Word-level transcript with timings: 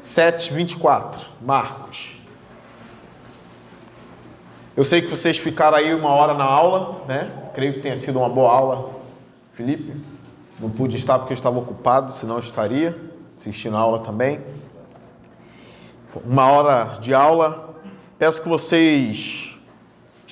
Sete 0.00 0.52
vinte 0.52 0.72
e 0.72 0.76
quatro, 0.76 1.20
Marcos. 1.40 2.16
Eu 4.76 4.82
sei 4.84 5.02
que 5.02 5.08
vocês 5.08 5.36
ficaram 5.36 5.76
aí 5.76 5.94
uma 5.94 6.10
hora 6.10 6.34
na 6.34 6.44
aula, 6.44 7.04
né? 7.06 7.50
Creio 7.54 7.74
que 7.74 7.80
tenha 7.80 7.96
sido 7.96 8.18
uma 8.18 8.28
boa 8.28 8.50
aula, 8.50 8.90
Felipe. 9.54 9.94
Não 10.58 10.70
pude 10.70 10.96
estar 10.96 11.18
porque 11.18 11.34
eu 11.34 11.36
estava 11.36 11.58
ocupado, 11.58 12.12
senão 12.14 12.38
estaria 12.38 12.98
assistindo 13.36 13.76
a 13.76 13.80
aula 13.80 14.00
também. 14.00 14.40
Uma 16.24 16.46
hora 16.50 16.98
de 17.00 17.14
aula. 17.14 17.76
Peço 18.18 18.42
que 18.42 18.48
vocês 18.48 19.47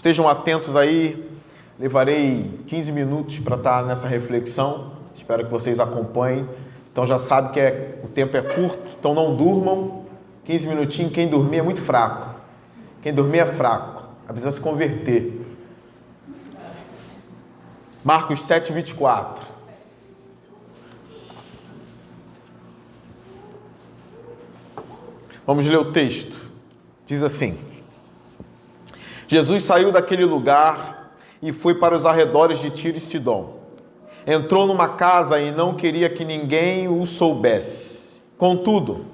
estejam 0.07 0.29
atentos 0.29 0.77
aí. 0.77 1.29
Levarei 1.79 2.61
15 2.69 2.93
minutos 2.93 3.39
para 3.41 3.57
estar 3.57 3.85
nessa 3.85 4.07
reflexão. 4.07 4.93
Espero 5.17 5.45
que 5.45 5.51
vocês 5.51 5.81
acompanhem. 5.81 6.49
Então 6.93 7.05
já 7.05 7.19
sabe 7.19 7.53
que 7.53 7.59
é, 7.59 7.99
o 8.05 8.07
tempo 8.07 8.37
é 8.37 8.41
curto, 8.41 8.79
então 8.99 9.13
não 9.13 9.35
durmam. 9.35 10.07
15 10.45 10.69
minutinhos, 10.69 11.13
quem 11.13 11.27
dormir 11.27 11.59
é 11.59 11.63
muito 11.63 11.81
fraco. 11.83 12.37
Quem 13.03 13.13
dormir 13.13 13.39
é 13.39 13.47
fraco. 13.47 14.05
Precisa 14.29 14.53
se 14.53 14.61
converter. 14.61 15.45
Marcos 18.05 18.45
7, 18.45 18.73
24. 18.73 19.45
Vamos 25.45 25.67
ler 25.67 25.79
o 25.79 25.93
texto. 25.93 26.49
Diz 27.05 27.25
assim: 27.25 27.59
Jesus 29.37 29.65
saiu 29.65 29.93
daquele 29.93 30.25
lugar 30.25 31.15
e 31.43 31.53
foi 31.53 31.75
para 31.75 31.95
os 31.95 32.07
arredores 32.07 32.59
de 32.59 32.71
Tiro 32.71 32.97
e 32.97 33.01
Sidom. 33.01 33.59
Entrou 34.27 34.67
numa 34.67 34.89
casa 34.89 35.39
e 35.39 35.51
não 35.51 35.75
queria 35.75 36.09
que 36.09 36.25
ninguém 36.25 36.89
o 36.89 37.05
soubesse. 37.05 38.01
Contudo, 38.39 39.05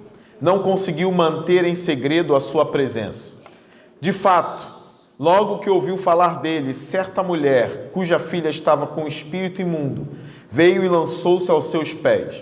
não 0.40 0.60
conseguiu 0.60 1.10
manter 1.10 1.64
em 1.64 1.74
segredo 1.74 2.36
a 2.36 2.40
sua 2.40 2.64
presença. 2.64 3.42
De 4.00 4.12
fato, 4.12 4.64
logo 5.18 5.58
que 5.58 5.68
ouviu 5.68 5.96
falar 5.96 6.40
dele, 6.40 6.72
certa 6.72 7.20
mulher, 7.20 7.90
cuja 7.92 8.20
filha 8.20 8.48
estava 8.48 8.86
com 8.86 9.08
espírito 9.08 9.60
imundo, 9.60 10.06
veio 10.48 10.84
e 10.84 10.88
lançou-se 10.88 11.50
aos 11.50 11.66
seus 11.66 11.92
pés. 11.92 12.36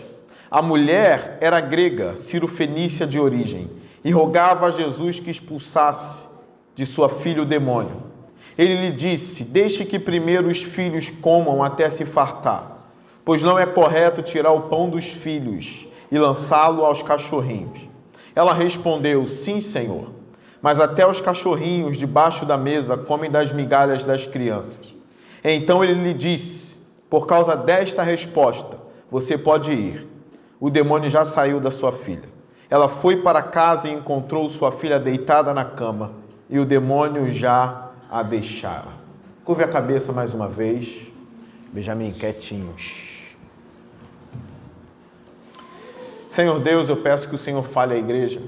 A 0.51 0.61
mulher 0.61 1.39
era 1.41 1.63
grega, 1.63 2.19
cirofenícia 2.19 3.07
de 3.07 3.19
origem 3.19 3.71
e 4.05 4.11
rogava 4.11 4.67
a 4.67 4.71
Jesus 4.71 5.19
que 5.19 5.31
expulsasse 5.31 6.29
de 6.75 6.87
sua 6.87 7.09
filha 7.09 7.43
o 7.43 7.47
demônio. 7.47 8.03
Ele 8.57 8.75
lhe 8.75 8.91
disse: 8.91 9.45
Deixe 9.45 9.85
que 9.85 9.99
primeiro 9.99 10.49
os 10.49 10.63
filhos 10.63 11.11
comam 11.11 11.63
até 11.63 11.89
se 11.89 12.05
fartar, 12.05 12.89
pois 13.25 13.43
não 13.43 13.59
é 13.59 13.67
correto 13.67 14.23
tirar 14.23 14.53
o 14.53 14.63
pão 14.63 14.89
dos 14.89 15.07
filhos 15.07 15.87
e 16.11 16.19
lançá-lo 16.19 16.85
aos 16.85 17.03
cachorrinhos. 17.03 17.81
Ela 18.35 18.53
respondeu: 18.53 19.27
Sim, 19.27 19.61
Senhor, 19.61 20.11
mas 20.61 20.81
até 20.81 21.07
os 21.07 21.21
cachorrinhos 21.21 21.97
debaixo 21.97 22.45
da 22.45 22.57
mesa 22.57 22.97
comem 22.97 23.31
das 23.31 23.53
migalhas 23.53 24.05
das 24.05 24.27
crianças. 24.27 24.95
Então 25.43 25.83
ele 25.83 25.95
lhe 25.95 26.15
disse: 26.15 26.77
Por 27.09 27.27
causa 27.27 27.57
desta 27.57 28.03
resposta, 28.03 28.79
você 29.11 29.39
pode 29.39 29.73
ir. 29.73 30.07
O 30.61 30.69
demônio 30.69 31.09
já 31.09 31.25
saiu 31.25 31.59
da 31.59 31.71
sua 31.71 31.93
filha. 31.93 32.29
Ela 32.69 32.89
foi 32.89 33.17
para 33.17 33.43
casa 33.43 33.89
e 33.89 33.93
encontrou 33.93 34.49
sua 34.49 34.71
filha 34.71 35.01
deitada 35.01 35.53
na 35.55 35.65
cama, 35.65 36.13
e 36.51 36.59
o 36.59 36.65
demônio 36.65 37.31
já 37.31 37.91
a 38.11 38.23
deixara. 38.25 38.89
Curve 39.45 39.63
a 39.63 39.69
cabeça 39.69 40.13
mais 40.13 40.35
uma 40.35 40.49
vez. 40.49 41.07
Benjamin, 41.73 42.13
quietinhos. 42.13 43.09
Senhor 46.31 46.59
Deus, 46.59 46.89
eu 46.89 46.97
peço 46.97 47.29
que 47.29 47.35
o 47.37 47.39
Senhor 47.39 47.63
fale 47.63 47.95
à 47.95 47.97
igreja, 47.97 48.43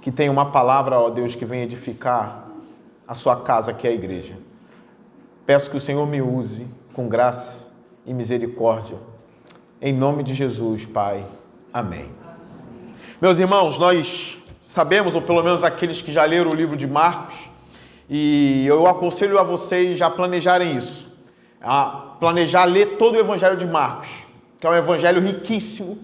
que 0.00 0.10
tenha 0.10 0.32
uma 0.32 0.50
palavra, 0.50 0.98
ó 0.98 1.10
Deus, 1.10 1.34
que 1.34 1.44
venha 1.44 1.64
edificar 1.64 2.48
a 3.06 3.14
sua 3.14 3.42
casa, 3.42 3.74
que 3.74 3.86
é 3.86 3.90
a 3.90 3.94
igreja. 3.94 4.34
Peço 5.44 5.70
que 5.70 5.76
o 5.76 5.80
Senhor 5.80 6.06
me 6.06 6.22
use 6.22 6.66
com 6.94 7.08
graça 7.08 7.66
e 8.06 8.14
misericórdia. 8.14 8.96
Em 9.80 9.92
nome 9.92 10.22
de 10.22 10.34
Jesus, 10.34 10.86
Pai. 10.86 11.24
Amém. 11.72 12.10
Meus 13.20 13.38
irmãos, 13.38 13.78
nós 13.78 14.38
sabemos, 14.68 15.14
ou 15.14 15.22
pelo 15.22 15.42
menos 15.42 15.64
aqueles 15.64 16.02
que 16.02 16.12
já 16.12 16.24
leram 16.24 16.50
o 16.50 16.54
livro 16.54 16.76
de 16.76 16.86
Marcos, 16.86 17.36
e 18.08 18.64
eu 18.66 18.86
aconselho 18.86 19.38
a 19.38 19.42
vocês 19.42 19.98
já 19.98 20.08
planejarem 20.08 20.76
isso, 20.76 21.12
a 21.60 22.14
planejar 22.20 22.64
ler 22.64 22.96
todo 22.96 23.14
o 23.14 23.18
Evangelho 23.18 23.56
de 23.56 23.66
Marcos, 23.66 24.08
que 24.58 24.66
é 24.66 24.70
um 24.70 24.74
evangelho 24.74 25.20
riquíssimo, 25.20 25.98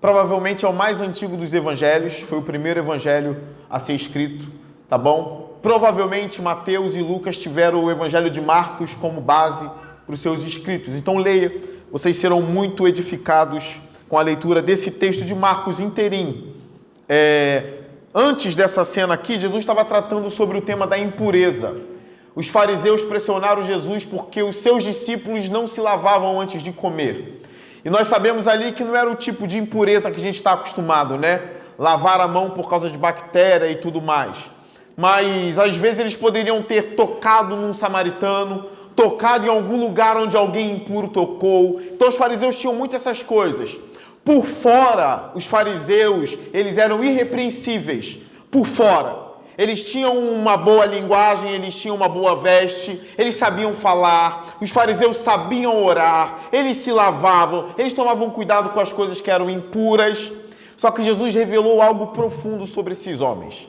provavelmente 0.00 0.64
é 0.64 0.68
o 0.68 0.72
mais 0.72 1.00
antigo 1.00 1.36
dos 1.36 1.52
evangelhos, 1.52 2.20
foi 2.20 2.38
o 2.38 2.42
primeiro 2.42 2.80
evangelho 2.80 3.36
a 3.68 3.78
ser 3.78 3.94
escrito, 3.94 4.50
tá 4.88 4.96
bom? 4.96 5.58
Provavelmente 5.62 6.40
Mateus 6.40 6.94
e 6.94 7.00
Lucas 7.00 7.36
tiveram 7.36 7.84
o 7.84 7.90
Evangelho 7.90 8.30
de 8.30 8.40
Marcos 8.40 8.94
como 8.94 9.20
base 9.20 9.68
para 10.06 10.14
os 10.14 10.20
seus 10.20 10.42
escritos. 10.42 10.94
Então 10.94 11.18
leia, 11.18 11.52
vocês 11.90 12.16
serão 12.16 12.40
muito 12.40 12.86
edificados 12.86 13.80
com 14.08 14.16
a 14.16 14.22
leitura 14.22 14.62
desse 14.62 14.92
texto 14.92 15.24
de 15.24 15.34
Marcos 15.34 15.80
inteirinho. 15.80 16.54
É, 17.08 17.77
antes 18.18 18.56
dessa 18.56 18.84
cena 18.84 19.14
aqui, 19.14 19.38
Jesus 19.38 19.60
estava 19.60 19.84
tratando 19.84 20.28
sobre 20.28 20.58
o 20.58 20.60
tema 20.60 20.88
da 20.88 20.98
impureza. 20.98 21.76
Os 22.34 22.48
fariseus 22.48 23.04
pressionaram 23.04 23.64
Jesus 23.64 24.04
porque 24.04 24.42
os 24.42 24.56
seus 24.56 24.82
discípulos 24.82 25.48
não 25.48 25.68
se 25.68 25.80
lavavam 25.80 26.40
antes 26.40 26.60
de 26.60 26.72
comer. 26.72 27.42
E 27.84 27.88
nós 27.88 28.08
sabemos 28.08 28.48
ali 28.48 28.72
que 28.72 28.82
não 28.82 28.96
era 28.96 29.08
o 29.08 29.14
tipo 29.14 29.46
de 29.46 29.56
impureza 29.56 30.10
que 30.10 30.16
a 30.16 30.20
gente 30.22 30.34
está 30.34 30.52
acostumado, 30.52 31.16
né? 31.16 31.40
Lavar 31.78 32.20
a 32.20 32.26
mão 32.26 32.50
por 32.50 32.68
causa 32.68 32.90
de 32.90 32.98
bactéria 32.98 33.70
e 33.70 33.76
tudo 33.76 34.02
mais. 34.02 34.36
Mas 34.96 35.56
às 35.56 35.76
vezes 35.76 36.00
eles 36.00 36.16
poderiam 36.16 36.60
ter 36.60 36.96
tocado 36.96 37.54
num 37.54 37.72
samaritano, 37.72 38.66
tocado 38.96 39.46
em 39.46 39.48
algum 39.48 39.78
lugar 39.78 40.16
onde 40.16 40.36
alguém 40.36 40.72
impuro 40.72 41.06
tocou. 41.06 41.80
Então 41.92 42.08
os 42.08 42.16
fariseus 42.16 42.56
tinham 42.56 42.74
muito 42.74 42.96
essas 42.96 43.22
coisas. 43.22 43.76
Por 44.28 44.44
fora, 44.44 45.30
os 45.34 45.46
fariseus, 45.46 46.36
eles 46.52 46.76
eram 46.76 47.02
irrepreensíveis. 47.02 48.18
Por 48.50 48.66
fora, 48.66 49.16
eles 49.56 49.82
tinham 49.82 50.18
uma 50.18 50.54
boa 50.54 50.84
linguagem, 50.84 51.50
eles 51.50 51.74
tinham 51.74 51.96
uma 51.96 52.10
boa 52.10 52.36
veste, 52.36 53.00
eles 53.16 53.36
sabiam 53.36 53.72
falar, 53.72 54.58
os 54.60 54.68
fariseus 54.68 55.16
sabiam 55.16 55.82
orar, 55.82 56.40
eles 56.52 56.76
se 56.76 56.92
lavavam, 56.92 57.70
eles 57.78 57.94
tomavam 57.94 58.28
cuidado 58.28 58.68
com 58.68 58.80
as 58.80 58.92
coisas 58.92 59.18
que 59.18 59.30
eram 59.30 59.48
impuras. 59.48 60.30
Só 60.76 60.90
que 60.90 61.02
Jesus 61.02 61.34
revelou 61.34 61.80
algo 61.80 62.08
profundo 62.08 62.66
sobre 62.66 62.92
esses 62.92 63.22
homens. 63.22 63.66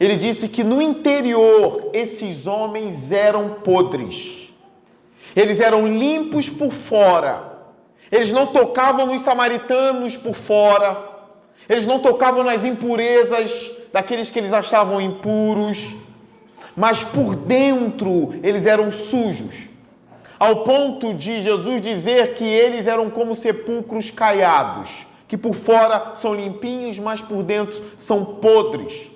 Ele 0.00 0.16
disse 0.16 0.48
que 0.48 0.64
no 0.64 0.80
interior 0.80 1.90
esses 1.92 2.46
homens 2.46 3.12
eram 3.12 3.56
podres. 3.62 4.48
Eles 5.36 5.60
eram 5.60 5.86
limpos 5.86 6.48
por 6.48 6.72
fora, 6.72 7.47
eles 8.10 8.32
não 8.32 8.46
tocavam 8.46 9.06
nos 9.06 9.22
samaritanos 9.22 10.16
por 10.16 10.34
fora. 10.34 10.96
Eles 11.68 11.86
não 11.86 11.98
tocavam 11.98 12.42
nas 12.42 12.64
impurezas 12.64 13.70
daqueles 13.92 14.30
que 14.30 14.38
eles 14.38 14.52
achavam 14.52 15.00
impuros. 15.00 15.94
Mas 16.74 17.04
por 17.04 17.34
dentro 17.34 18.34
eles 18.42 18.64
eram 18.64 18.90
sujos. 18.90 19.68
Ao 20.38 20.62
ponto 20.62 21.12
de 21.12 21.42
Jesus 21.42 21.80
dizer 21.80 22.34
que 22.34 22.44
eles 22.44 22.86
eram 22.86 23.10
como 23.10 23.34
sepulcros 23.34 24.10
caiados, 24.10 25.06
que 25.26 25.36
por 25.36 25.52
fora 25.54 26.12
são 26.14 26.32
limpinhos, 26.32 26.98
mas 26.98 27.20
por 27.20 27.42
dentro 27.42 27.82
são 27.96 28.24
podres. 28.24 29.10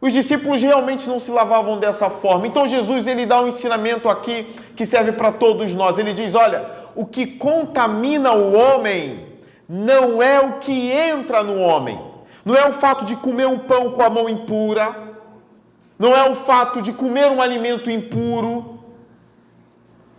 Os 0.00 0.12
discípulos 0.12 0.62
realmente 0.62 1.08
não 1.08 1.18
se 1.18 1.30
lavavam 1.30 1.78
dessa 1.78 2.08
forma. 2.08 2.46
Então 2.46 2.68
Jesus 2.68 3.06
ele 3.06 3.26
dá 3.26 3.40
um 3.40 3.48
ensinamento 3.48 4.08
aqui 4.08 4.46
que 4.76 4.86
serve 4.86 5.12
para 5.12 5.32
todos 5.32 5.74
nós. 5.74 5.98
Ele 5.98 6.12
diz: 6.12 6.34
"Olha, 6.34 6.83
o 6.94 7.04
que 7.04 7.26
contamina 7.26 8.32
o 8.32 8.52
homem 8.54 9.26
não 9.68 10.22
é 10.22 10.40
o 10.40 10.58
que 10.58 10.90
entra 10.90 11.42
no 11.42 11.58
homem. 11.58 12.00
Não 12.44 12.54
é 12.54 12.68
o 12.68 12.72
fato 12.72 13.04
de 13.04 13.16
comer 13.16 13.46
um 13.46 13.58
pão 13.58 13.92
com 13.92 14.02
a 14.02 14.10
mão 14.10 14.28
impura. 14.28 14.94
Não 15.98 16.14
é 16.14 16.28
o 16.28 16.34
fato 16.34 16.82
de 16.82 16.92
comer 16.92 17.30
um 17.30 17.40
alimento 17.40 17.90
impuro. 17.90 18.78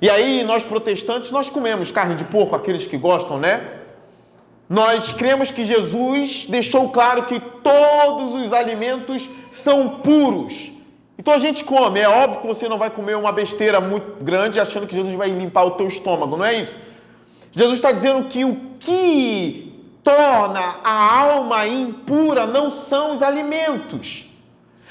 E 0.01 0.09
aí, 0.09 0.43
nós 0.43 0.63
protestantes, 0.63 1.31
nós 1.31 1.49
comemos 1.49 1.91
carne 1.91 2.15
de 2.15 2.23
porco, 2.25 2.55
aqueles 2.55 2.85
que 2.85 2.97
gostam, 2.97 3.39
né? 3.39 3.81
Nós 4.67 5.11
cremos 5.11 5.51
que 5.51 5.63
Jesus 5.63 6.47
deixou 6.47 6.89
claro 6.89 7.25
que 7.25 7.39
todos 7.39 8.33
os 8.33 8.51
alimentos 8.51 9.29
são 9.51 9.89
puros. 9.99 10.71
Então 11.17 11.33
a 11.33 11.37
gente 11.37 11.63
come, 11.63 11.99
é 11.99 12.09
óbvio 12.09 12.41
que 12.41 12.47
você 12.47 12.67
não 12.67 12.77
vai 12.77 12.89
comer 12.89 13.15
uma 13.15 13.31
besteira 13.31 13.79
muito 13.79 14.23
grande 14.23 14.59
achando 14.59 14.85
que 14.85 14.95
Jesus 14.95 15.15
vai 15.15 15.29
limpar 15.29 15.63
o 15.63 15.71
teu 15.71 15.87
estômago, 15.87 16.35
não 16.35 16.45
é 16.45 16.55
isso? 16.55 16.75
Jesus 17.51 17.75
está 17.75 17.91
dizendo 17.91 18.27
que 18.27 18.43
o 18.43 18.55
que 18.79 19.73
torna 20.03 20.75
a 20.83 21.19
alma 21.19 21.65
impura 21.65 22.45
não 22.45 22.69
são 22.69 23.13
os 23.13 23.23
alimentos. 23.23 24.27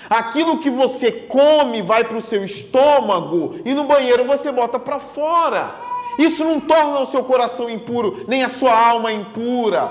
Aquilo 0.09 0.59
que 0.59 0.71
você 0.71 1.11
come 1.11 1.82
vai 1.82 2.05
para 2.05 2.17
o 2.17 2.23
seu 2.23 2.43
estômago 2.44 3.56
e 3.65 3.75
no 3.75 3.85
banheiro 3.85 4.25
você 4.25 4.50
bota 4.50 4.79
para 4.79 4.99
fora. 4.99 5.75
Isso 6.19 6.44
não 6.44 6.61
torna 6.61 7.00
o 7.00 7.06
seu 7.06 7.25
coração 7.25 7.69
impuro, 7.69 8.25
nem 8.29 8.44
a 8.44 8.49
sua 8.49 8.73
alma 8.73 9.12
impura. 9.12 9.91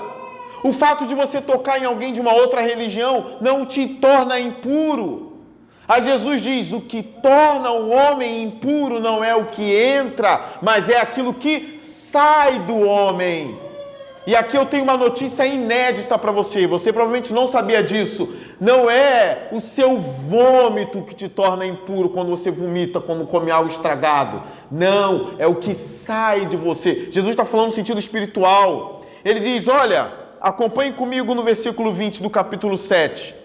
O 0.62 0.72
fato 0.72 1.06
de 1.06 1.14
você 1.14 1.40
tocar 1.40 1.80
em 1.80 1.84
alguém 1.84 2.12
de 2.12 2.20
uma 2.20 2.32
outra 2.32 2.60
religião 2.60 3.36
não 3.40 3.66
te 3.66 3.86
torna 3.86 4.40
impuro. 4.40 5.33
A 5.86 6.00
Jesus 6.00 6.40
diz: 6.40 6.72
o 6.72 6.80
que 6.80 7.02
torna 7.02 7.70
o 7.70 7.90
homem 7.90 8.42
impuro 8.42 9.00
não 9.00 9.22
é 9.22 9.34
o 9.34 9.46
que 9.46 9.74
entra, 9.74 10.58
mas 10.62 10.88
é 10.88 10.98
aquilo 10.98 11.34
que 11.34 11.76
sai 11.78 12.60
do 12.60 12.78
homem. 12.80 13.54
E 14.26 14.34
aqui 14.34 14.56
eu 14.56 14.64
tenho 14.64 14.84
uma 14.84 14.96
notícia 14.96 15.44
inédita 15.44 16.18
para 16.18 16.32
você. 16.32 16.66
Você 16.66 16.90
provavelmente 16.90 17.30
não 17.34 17.46
sabia 17.46 17.82
disso. 17.82 18.34
Não 18.58 18.90
é 18.90 19.48
o 19.52 19.60
seu 19.60 19.98
vômito 19.98 21.02
que 21.02 21.14
te 21.14 21.28
torna 21.28 21.66
impuro 21.66 22.08
quando 22.08 22.30
você 22.30 22.50
vomita, 22.50 23.00
quando 23.00 23.26
come 23.26 23.50
algo 23.50 23.68
estragado. 23.68 24.42
Não, 24.70 25.34
é 25.38 25.46
o 25.46 25.56
que 25.56 25.74
sai 25.74 26.46
de 26.46 26.56
você. 26.56 27.08
Jesus 27.10 27.32
está 27.32 27.44
falando 27.44 27.66
no 27.66 27.74
sentido 27.74 27.98
espiritual. 27.98 29.02
Ele 29.22 29.40
diz: 29.40 29.68
Olha, 29.68 30.10
acompanhe 30.40 30.92
comigo 30.94 31.34
no 31.34 31.42
versículo 31.42 31.92
20 31.92 32.22
do 32.22 32.30
capítulo 32.30 32.78
7. 32.78 33.43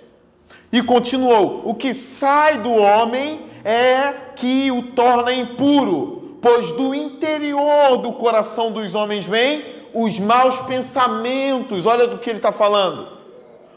E 0.72 0.82
continuou: 0.82 1.64
O 1.66 1.74
que 1.74 1.94
sai 1.94 2.60
do 2.60 2.74
homem 2.74 3.42
é 3.64 4.14
que 4.36 4.72
o 4.72 4.84
torna 4.84 5.34
impuro, 5.34 6.38
pois 6.42 6.72
do 6.74 6.94
interior 6.94 7.98
do 7.98 8.14
coração 8.14 8.72
dos 8.72 8.96
homens 8.96 9.26
vem 9.26 9.64
os 9.94 10.20
maus 10.20 10.60
pensamentos. 10.62 11.86
Olha 11.86 12.08
do 12.08 12.18
que 12.18 12.30
ele 12.30 12.40
está 12.40 12.52
falando. 12.52 13.20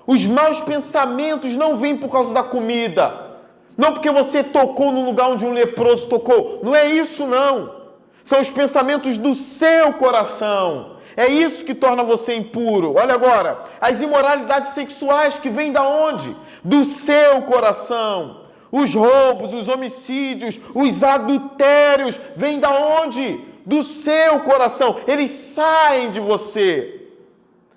Os 0.06 0.24
maus 0.26 0.60
pensamentos 0.60 1.54
não 1.54 1.76
vêm 1.76 1.96
por 1.96 2.10
causa 2.10 2.34
da 2.34 2.42
comida, 2.42 3.32
não 3.76 3.92
porque 3.92 4.10
você 4.10 4.42
tocou 4.42 4.90
no 4.90 5.04
lugar 5.04 5.28
onde 5.28 5.44
um 5.44 5.52
leproso 5.52 6.08
tocou. 6.08 6.60
Não 6.62 6.74
é 6.74 6.86
isso, 6.86 7.26
não. 7.26 7.82
São 8.24 8.40
os 8.40 8.50
pensamentos 8.50 9.16
do 9.16 9.34
seu 9.34 9.94
coração. 9.94 10.92
É 11.16 11.26
isso 11.26 11.64
que 11.64 11.74
torna 11.74 12.02
você 12.02 12.34
impuro. 12.34 12.94
Olha 12.96 13.14
agora, 13.14 13.58
as 13.80 14.00
imoralidades 14.00 14.72
sexuais 14.72 15.38
que 15.38 15.50
vêm 15.50 15.72
da 15.72 15.82
onde? 15.82 16.34
Do 16.64 16.84
seu 16.84 17.42
coração. 17.42 18.42
Os 18.70 18.94
roubos, 18.94 19.52
os 19.52 19.68
homicídios, 19.68 20.58
os 20.74 21.02
adultérios 21.02 22.18
vêm 22.34 22.58
da 22.58 22.70
onde? 22.70 23.40
Do 23.66 23.82
seu 23.82 24.40
coração. 24.40 25.00
Eles 25.06 25.30
saem 25.30 26.10
de 26.10 26.18
você. 26.18 27.02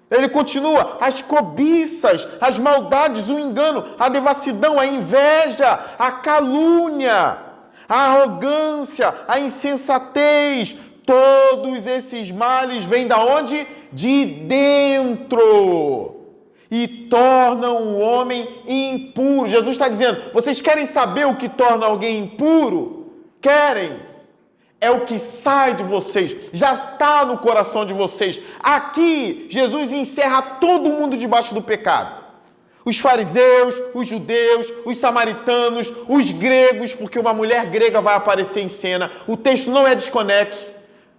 Ele 0.09 0.29
continua: 0.29 0.97
as 1.01 1.21
cobiças, 1.21 2.27
as 2.39 2.57
maldades, 2.57 3.27
o 3.29 3.39
engano, 3.39 3.85
a 3.99 4.07
devassidão, 4.07 4.79
a 4.79 4.85
inveja, 4.85 5.79
a 5.99 6.11
calúnia, 6.11 7.37
a 7.89 7.95
arrogância, 7.95 9.13
a 9.27 9.39
insensatez, 9.39 10.75
todos 11.05 11.85
esses 11.85 12.31
males 12.31 12.85
vêm 12.85 13.07
da 13.07 13.19
onde? 13.19 13.67
De 13.91 14.25
dentro. 14.25 16.14
E 16.77 16.89
tornam 17.09 17.77
o 17.83 17.99
homem 17.99 18.45
impuro. 18.67 19.47
Jesus 19.47 19.71
está 19.71 19.87
dizendo: 19.87 20.33
vocês 20.33 20.59
querem 20.59 20.85
saber 20.85 21.25
o 21.25 21.37
que 21.37 21.47
torna 21.47 21.85
alguém 21.85 22.19
impuro? 22.19 23.13
Querem 23.39 23.97
é 24.81 24.91
o 24.91 25.05
que 25.05 25.17
sai 25.17 25.73
de 25.73 25.83
vocês, 25.83 26.35
já 26.51 26.73
está 26.73 27.25
no 27.25 27.37
coração 27.37 27.85
de 27.85 27.93
vocês. 27.93 28.41
Aqui, 28.59 29.47
Jesus 29.49 29.89
encerra 29.89 30.41
todo 30.41 30.89
mundo 30.89 31.15
debaixo 31.15 31.55
do 31.55 31.61
pecado. 31.61 32.25
Os 32.83 32.99
fariseus, 32.99 33.73
os 33.93 34.05
judeus, 34.05 34.67
os 34.85 34.97
samaritanos, 34.97 35.89
os 36.09 36.29
gregos, 36.29 36.93
porque 36.93 37.17
uma 37.17 37.33
mulher 37.33 37.67
grega 37.67 38.01
vai 38.01 38.15
aparecer 38.15 38.63
em 38.63 38.69
cena. 38.69 39.09
O 39.25 39.37
texto 39.37 39.71
não 39.71 39.87
é 39.87 39.95
desconexo. 39.95 40.67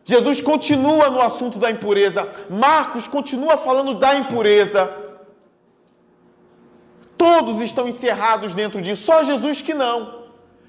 Jesus 0.05 0.39
continua 0.43 1.09
no 1.09 1.23
assunto 1.23 1.59
da 1.59 1.71
impureza. 1.71 2.29
Marcos 2.51 3.09
continua 3.09 3.57
falando 3.57 3.95
da 3.95 4.17
impureza. 4.17 5.06
Todos 7.17 7.61
estão 7.63 7.89
encerrados 7.89 8.55
dentro 8.55 8.81
disso, 8.81 9.05
só 9.05 9.25
Jesus 9.25 9.63
que 9.63 9.73
não. 9.73 10.27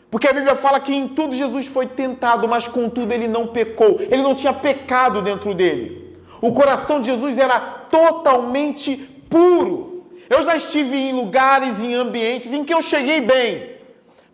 Porque 0.10 0.28
a 0.28 0.34
Bíblia 0.34 0.56
fala 0.56 0.80
que 0.80 0.96
em 0.96 1.08
tudo 1.08 1.36
Jesus 1.36 1.66
foi 1.66 1.86
tentado, 1.86 2.48
mas 2.48 2.68
contudo 2.68 3.12
ele 3.12 3.28
não 3.28 3.48
pecou. 3.48 4.00
Ele 4.00 4.22
não 4.22 4.34
tinha 4.34 4.54
pecado 4.54 5.22
dentro 5.22 5.54
dele. 5.54 6.16
O 6.42 6.54
coração 6.54 7.02
de 7.02 7.08
Jesus 7.08 7.38
era 7.38 7.60
totalmente 7.60 8.96
puro. 9.30 10.06
Eu 10.30 10.44
já 10.44 10.56
estive 10.56 10.96
em 10.96 11.14
lugares, 11.14 11.82
em 11.82 11.94
ambientes 11.94 12.54
em 12.54 12.64
que 12.64 12.74
eu 12.74 12.82
cheguei 12.82 13.22
bem, 13.22 13.77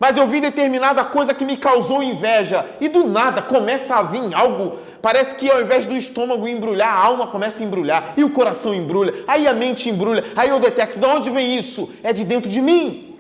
mas 0.03 0.17
eu 0.17 0.27
vi 0.27 0.41
determinada 0.41 1.01
coisa 1.05 1.33
que 1.33 1.45
me 1.45 1.55
causou 1.55 2.03
inveja 2.03 2.65
e 2.81 2.89
do 2.89 3.07
nada 3.07 3.41
começa 3.41 3.95
a 3.95 4.03
vir 4.03 4.33
algo. 4.33 4.77
Parece 5.01 5.33
que 5.35 5.49
ao 5.49 5.61
invés 5.61 5.85
do 5.85 5.95
estômago 5.95 6.45
embrulhar, 6.45 6.89
a 6.89 7.05
alma 7.05 7.27
começa 7.27 7.63
a 7.63 7.65
embrulhar 7.65 8.13
e 8.17 8.21
o 8.21 8.29
coração 8.29 8.73
embrulha, 8.73 9.23
aí 9.25 9.47
a 9.47 9.53
mente 9.53 9.89
embrulha, 9.89 10.25
aí 10.35 10.49
eu 10.49 10.59
detecto 10.59 10.99
de 10.99 11.05
onde 11.05 11.29
vem 11.29 11.57
isso? 11.57 11.89
É 12.03 12.11
de 12.11 12.25
dentro 12.25 12.49
de 12.49 12.61
mim. 12.61 13.17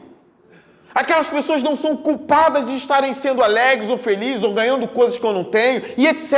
Aquelas 0.93 1.29
pessoas 1.29 1.63
não 1.63 1.77
são 1.77 1.95
culpadas 1.95 2.65
de 2.65 2.75
estarem 2.75 3.13
sendo 3.13 3.41
alegres 3.41 3.89
ou 3.89 3.97
felizes 3.97 4.43
ou 4.43 4.51
ganhando 4.51 4.85
coisas 4.85 5.17
que 5.17 5.25
eu 5.25 5.31
não 5.31 5.45
tenho 5.45 5.83
e 5.95 6.05
etc. 6.05 6.33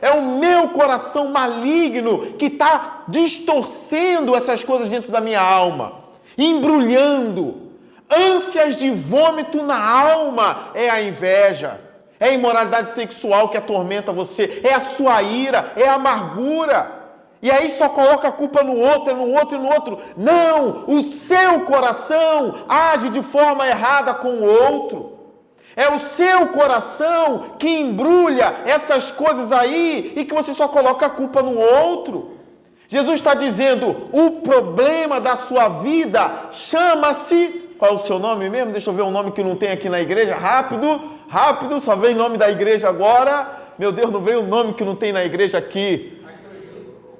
É 0.00 0.12
o 0.12 0.22
meu 0.38 0.68
coração 0.68 1.32
maligno 1.32 2.34
que 2.38 2.46
está 2.46 3.02
distorcendo 3.08 4.36
essas 4.36 4.62
coisas 4.62 4.88
dentro 4.88 5.10
da 5.10 5.20
minha 5.20 5.40
alma, 5.40 5.94
embrulhando. 6.38 7.63
Ânsias 8.10 8.76
de 8.76 8.90
vômito 8.90 9.62
na 9.62 9.78
alma 9.78 10.70
é 10.74 10.90
a 10.90 11.02
inveja, 11.02 11.80
é 12.20 12.28
a 12.28 12.32
imoralidade 12.32 12.90
sexual 12.90 13.48
que 13.48 13.56
atormenta 13.56 14.12
você, 14.12 14.60
é 14.62 14.74
a 14.74 14.80
sua 14.80 15.22
ira, 15.22 15.72
é 15.76 15.88
a 15.88 15.94
amargura. 15.94 17.02
E 17.42 17.50
aí 17.50 17.72
só 17.76 17.90
coloca 17.90 18.28
a 18.28 18.32
culpa 18.32 18.62
no 18.62 18.74
outro, 18.78 19.14
no 19.14 19.32
outro 19.32 19.58
e 19.58 19.60
no 19.60 19.68
outro. 19.68 19.98
Não! 20.16 20.84
O 20.86 21.02
seu 21.02 21.60
coração 21.60 22.64
age 22.66 23.10
de 23.10 23.20
forma 23.20 23.66
errada 23.66 24.14
com 24.14 24.28
o 24.28 24.44
outro. 24.44 25.12
É 25.76 25.88
o 25.88 25.98
seu 25.98 26.48
coração 26.48 27.56
que 27.58 27.68
embrulha 27.68 28.62
essas 28.64 29.10
coisas 29.10 29.50
aí 29.50 30.12
e 30.16 30.24
que 30.24 30.32
você 30.32 30.54
só 30.54 30.68
coloca 30.68 31.06
a 31.06 31.10
culpa 31.10 31.42
no 31.42 31.58
outro. 31.58 32.38
Jesus 32.86 33.14
está 33.14 33.34
dizendo: 33.34 34.08
o 34.12 34.40
problema 34.42 35.20
da 35.20 35.36
sua 35.36 35.68
vida 35.68 36.48
chama-se. 36.52 37.62
Qual 37.78 37.90
é 37.90 37.94
o 37.94 37.98
seu 37.98 38.18
nome 38.18 38.48
mesmo? 38.48 38.72
Deixa 38.72 38.90
eu 38.90 38.94
ver 38.94 39.02
um 39.02 39.10
nome 39.10 39.32
que 39.32 39.42
não 39.42 39.56
tem 39.56 39.70
aqui 39.70 39.88
na 39.88 40.00
igreja. 40.00 40.34
Rápido, 40.34 41.00
rápido, 41.28 41.80
só 41.80 41.96
vem 41.96 42.14
nome 42.14 42.38
da 42.38 42.50
igreja 42.50 42.88
agora. 42.88 43.64
Meu 43.78 43.90
Deus, 43.90 44.10
não 44.10 44.20
veio 44.20 44.40
o 44.40 44.46
nome 44.46 44.74
que 44.74 44.84
não 44.84 44.94
tem 44.94 45.12
na 45.12 45.24
igreja 45.24 45.58
aqui. 45.58 46.22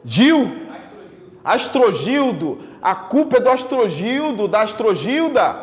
Gil? 0.04 0.50
Astrogildo. 1.44 2.60
A 2.80 2.94
culpa 2.94 3.38
é 3.38 3.40
do 3.40 3.48
Astrogildo, 3.48 4.46
da 4.46 4.62
Astrogilda, 4.62 5.56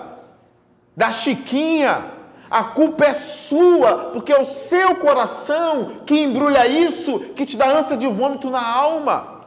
da 0.95 1.11
Chiquinha. 1.11 2.05
A 2.49 2.65
culpa 2.65 3.05
é 3.05 3.13
sua, 3.13 4.09
porque 4.11 4.33
é 4.33 4.41
o 4.41 4.45
seu 4.45 4.95
coração 4.95 5.99
que 6.05 6.19
embrulha 6.19 6.67
isso, 6.67 7.19
que 7.35 7.45
te 7.45 7.55
dá 7.55 7.69
ânsia 7.69 7.95
de 7.95 8.07
vômito 8.07 8.49
na 8.49 8.61
alma. 8.61 9.41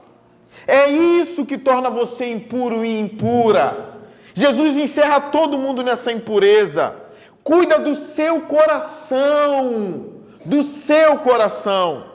É 0.67 0.89
isso 0.89 1.45
que 1.45 1.59
torna 1.59 1.91
você 1.91 2.31
impuro 2.33 2.85
e 2.85 2.99
impura. 2.99 3.94
Jesus 4.35 4.77
encerra 4.77 5.21
todo 5.21 5.57
mundo 5.57 5.83
nessa 5.83 6.11
impureza. 6.11 6.97
Cuida 7.45 7.79
do 7.79 7.95
seu 7.95 8.41
coração, 8.43 10.07
do 10.45 10.65
seu 10.65 11.19
coração. 11.19 12.07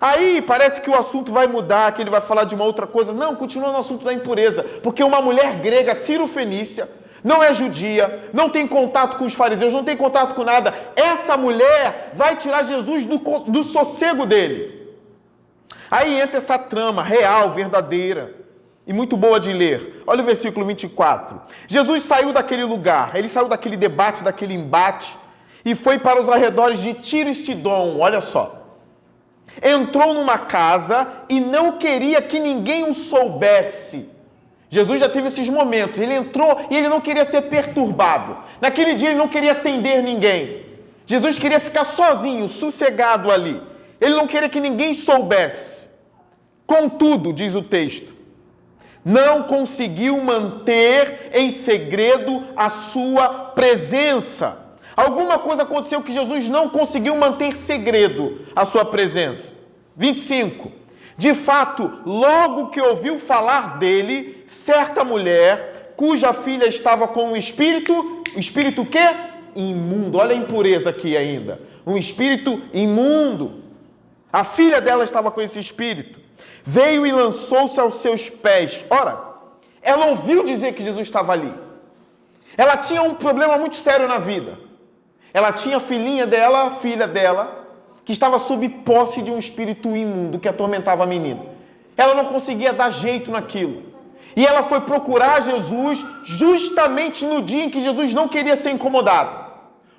Aí 0.00 0.40
parece 0.40 0.80
que 0.80 0.88
o 0.88 0.98
assunto 0.98 1.30
vai 1.30 1.46
mudar, 1.46 1.92
que 1.92 2.00
ele 2.00 2.08
vai 2.08 2.22
falar 2.22 2.44
de 2.44 2.54
uma 2.54 2.64
outra 2.64 2.86
coisa. 2.86 3.12
Não, 3.12 3.36
continua 3.36 3.70
no 3.70 3.78
assunto 3.78 4.06
da 4.06 4.14
impureza. 4.14 4.62
Porque 4.82 5.04
uma 5.04 5.20
mulher 5.20 5.56
grega, 5.56 5.94
Ciro 5.94 6.26
Fenícia, 6.26 6.88
não 7.22 7.42
é 7.42 7.52
judia, 7.52 8.30
não 8.32 8.48
tem 8.48 8.66
contato 8.66 9.18
com 9.18 9.26
os 9.26 9.34
fariseus, 9.34 9.74
não 9.74 9.84
tem 9.84 9.98
contato 9.98 10.34
com 10.34 10.42
nada. 10.42 10.72
Essa 10.96 11.36
mulher 11.36 12.12
vai 12.14 12.36
tirar 12.36 12.62
Jesus 12.62 13.04
do, 13.04 13.18
do 13.18 13.62
sossego 13.62 14.24
dele. 14.24 14.80
Aí 15.90 16.18
entra 16.18 16.38
essa 16.38 16.58
trama 16.58 17.02
real, 17.02 17.50
verdadeira 17.50 18.39
e 18.90 18.92
muito 18.92 19.16
boa 19.16 19.38
de 19.38 19.52
ler. 19.52 20.02
Olha 20.04 20.20
o 20.20 20.26
versículo 20.26 20.66
24. 20.66 21.40
Jesus 21.68 22.02
saiu 22.02 22.32
daquele 22.32 22.64
lugar, 22.64 23.12
ele 23.14 23.28
saiu 23.28 23.46
daquele 23.46 23.76
debate, 23.76 24.24
daquele 24.24 24.52
embate 24.52 25.16
e 25.64 25.76
foi 25.76 25.96
para 25.96 26.20
os 26.20 26.28
arredores 26.28 26.80
de 26.80 26.94
Tiro 26.94 27.30
e 27.30 27.34
Sidom. 27.34 28.00
Olha 28.00 28.20
só 28.20 28.56
entrou 29.62 30.14
numa 30.14 30.38
casa 30.38 31.06
e 31.28 31.40
não 31.40 31.72
queria 31.72 32.22
que 32.22 32.38
ninguém 32.38 32.88
o 32.88 32.94
soubesse. 32.94 34.08
Jesus 34.68 35.00
já 35.00 35.08
teve 35.08 35.28
esses 35.28 35.48
momentos. 35.48 35.98
Ele 35.98 36.14
entrou 36.14 36.66
e 36.70 36.76
ele 36.76 36.88
não 36.88 37.00
queria 37.00 37.24
ser 37.24 37.42
perturbado. 37.42 38.36
Naquele 38.60 38.94
dia 38.94 39.10
ele 39.10 39.18
não 39.18 39.28
queria 39.28 39.52
atender 39.52 40.02
ninguém. 40.02 40.64
Jesus 41.06 41.38
queria 41.38 41.58
ficar 41.58 41.84
sozinho, 41.84 42.48
sossegado 42.48 43.30
ali. 43.30 43.60
Ele 44.00 44.14
não 44.14 44.26
queria 44.26 44.48
que 44.48 44.60
ninguém 44.60 44.94
soubesse. 44.94 45.88
Contudo, 46.66 47.32
diz 47.32 47.54
o 47.54 47.62
texto, 47.62 48.14
não 49.04 49.44
conseguiu 49.44 50.20
manter 50.20 51.30
em 51.32 51.50
segredo 51.50 52.44
a 52.54 52.68
sua 52.68 53.28
presença. 53.28 54.58
Alguma 54.96 55.38
coisa 55.38 55.62
aconteceu 55.62 56.02
que 56.02 56.12
Jesus 56.12 56.48
não 56.48 56.68
conseguiu 56.68 57.16
manter 57.16 57.56
segredo 57.56 58.40
a 58.54 58.64
sua 58.66 58.84
presença. 58.84 59.54
25. 59.96 60.72
De 61.16 61.34
fato, 61.34 62.00
logo 62.04 62.68
que 62.68 62.80
ouviu 62.80 63.18
falar 63.18 63.78
dele, 63.78 64.44
certa 64.46 65.04
mulher, 65.04 65.94
cuja 65.96 66.32
filha 66.32 66.66
estava 66.66 67.08
com 67.08 67.32
um 67.32 67.36
espírito, 67.36 68.22
espírito 68.36 68.84
que? 68.84 68.98
Imundo. 69.54 70.18
Olha 70.18 70.34
a 70.34 70.38
impureza 70.38 70.90
aqui 70.90 71.16
ainda. 71.16 71.60
Um 71.86 71.96
espírito 71.96 72.62
imundo. 72.72 73.62
A 74.32 74.44
filha 74.44 74.80
dela 74.80 75.04
estava 75.04 75.30
com 75.30 75.40
esse 75.40 75.58
espírito. 75.58 76.19
Veio 76.64 77.06
e 77.06 77.12
lançou-se 77.12 77.78
aos 77.80 77.96
seus 77.96 78.28
pés. 78.28 78.84
Ora, 78.90 79.18
ela 79.82 80.06
ouviu 80.06 80.44
dizer 80.44 80.72
que 80.72 80.82
Jesus 80.82 81.06
estava 81.06 81.32
ali. 81.32 81.52
Ela 82.56 82.76
tinha 82.76 83.02
um 83.02 83.14
problema 83.14 83.56
muito 83.56 83.76
sério 83.76 84.06
na 84.06 84.18
vida. 84.18 84.58
Ela 85.32 85.52
tinha 85.52 85.78
a 85.78 85.80
filhinha 85.80 86.26
dela, 86.26 86.66
a 86.66 86.70
filha 86.76 87.06
dela, 87.06 87.66
que 88.04 88.12
estava 88.12 88.38
sob 88.38 88.68
posse 88.68 89.22
de 89.22 89.30
um 89.30 89.38
espírito 89.38 89.96
imundo 89.96 90.38
que 90.38 90.48
atormentava 90.48 91.04
a 91.04 91.06
menina. 91.06 91.40
Ela 91.96 92.14
não 92.14 92.26
conseguia 92.26 92.72
dar 92.72 92.90
jeito 92.90 93.30
naquilo. 93.30 93.90
E 94.36 94.46
ela 94.46 94.62
foi 94.62 94.80
procurar 94.80 95.42
Jesus 95.42 96.04
justamente 96.24 97.24
no 97.24 97.42
dia 97.42 97.64
em 97.64 97.70
que 97.70 97.80
Jesus 97.80 98.14
não 98.14 98.28
queria 98.28 98.56
ser 98.56 98.70
incomodado. 98.70 99.39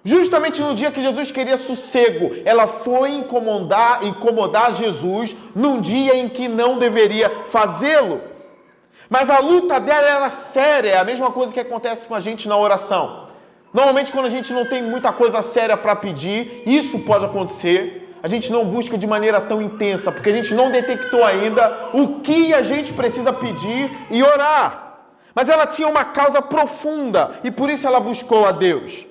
Justamente 0.03 0.59
no 0.61 0.73
dia 0.73 0.91
que 0.91 1.01
Jesus 1.01 1.29
queria 1.29 1.57
sossego, 1.57 2.35
ela 2.43 2.65
foi 2.65 3.11
incomodar, 3.11 4.03
incomodar 4.03 4.73
Jesus 4.73 5.35
num 5.55 5.79
dia 5.79 6.15
em 6.15 6.27
que 6.27 6.47
não 6.47 6.79
deveria 6.79 7.29
fazê-lo. 7.51 8.19
Mas 9.07 9.29
a 9.29 9.39
luta 9.39 9.79
dela 9.79 10.09
era 10.09 10.29
séria, 10.29 10.91
é 10.91 10.97
a 10.97 11.03
mesma 11.03 11.29
coisa 11.31 11.53
que 11.53 11.59
acontece 11.59 12.07
com 12.07 12.15
a 12.15 12.19
gente 12.19 12.47
na 12.47 12.57
oração. 12.57 13.27
Normalmente, 13.71 14.11
quando 14.11 14.25
a 14.25 14.29
gente 14.29 14.51
não 14.51 14.65
tem 14.65 14.81
muita 14.81 15.11
coisa 15.11 15.41
séria 15.41 15.77
para 15.77 15.95
pedir, 15.95 16.63
isso 16.65 16.99
pode 16.99 17.25
acontecer. 17.25 18.15
A 18.23 18.27
gente 18.27 18.51
não 18.51 18.65
busca 18.65 18.97
de 18.97 19.05
maneira 19.05 19.39
tão 19.39 19.61
intensa, 19.61 20.11
porque 20.11 20.29
a 20.29 20.33
gente 20.33 20.53
não 20.53 20.71
detectou 20.71 21.23
ainda 21.23 21.89
o 21.93 22.21
que 22.21 22.53
a 22.53 22.63
gente 22.63 22.93
precisa 22.93 23.31
pedir 23.31 23.89
e 24.09 24.23
orar. 24.23 24.97
Mas 25.33 25.47
ela 25.47 25.67
tinha 25.67 25.87
uma 25.87 26.03
causa 26.03 26.41
profunda 26.41 27.39
e 27.43 27.51
por 27.51 27.69
isso 27.69 27.85
ela 27.85 27.99
buscou 27.99 28.45
a 28.45 28.51
Deus. 28.51 29.10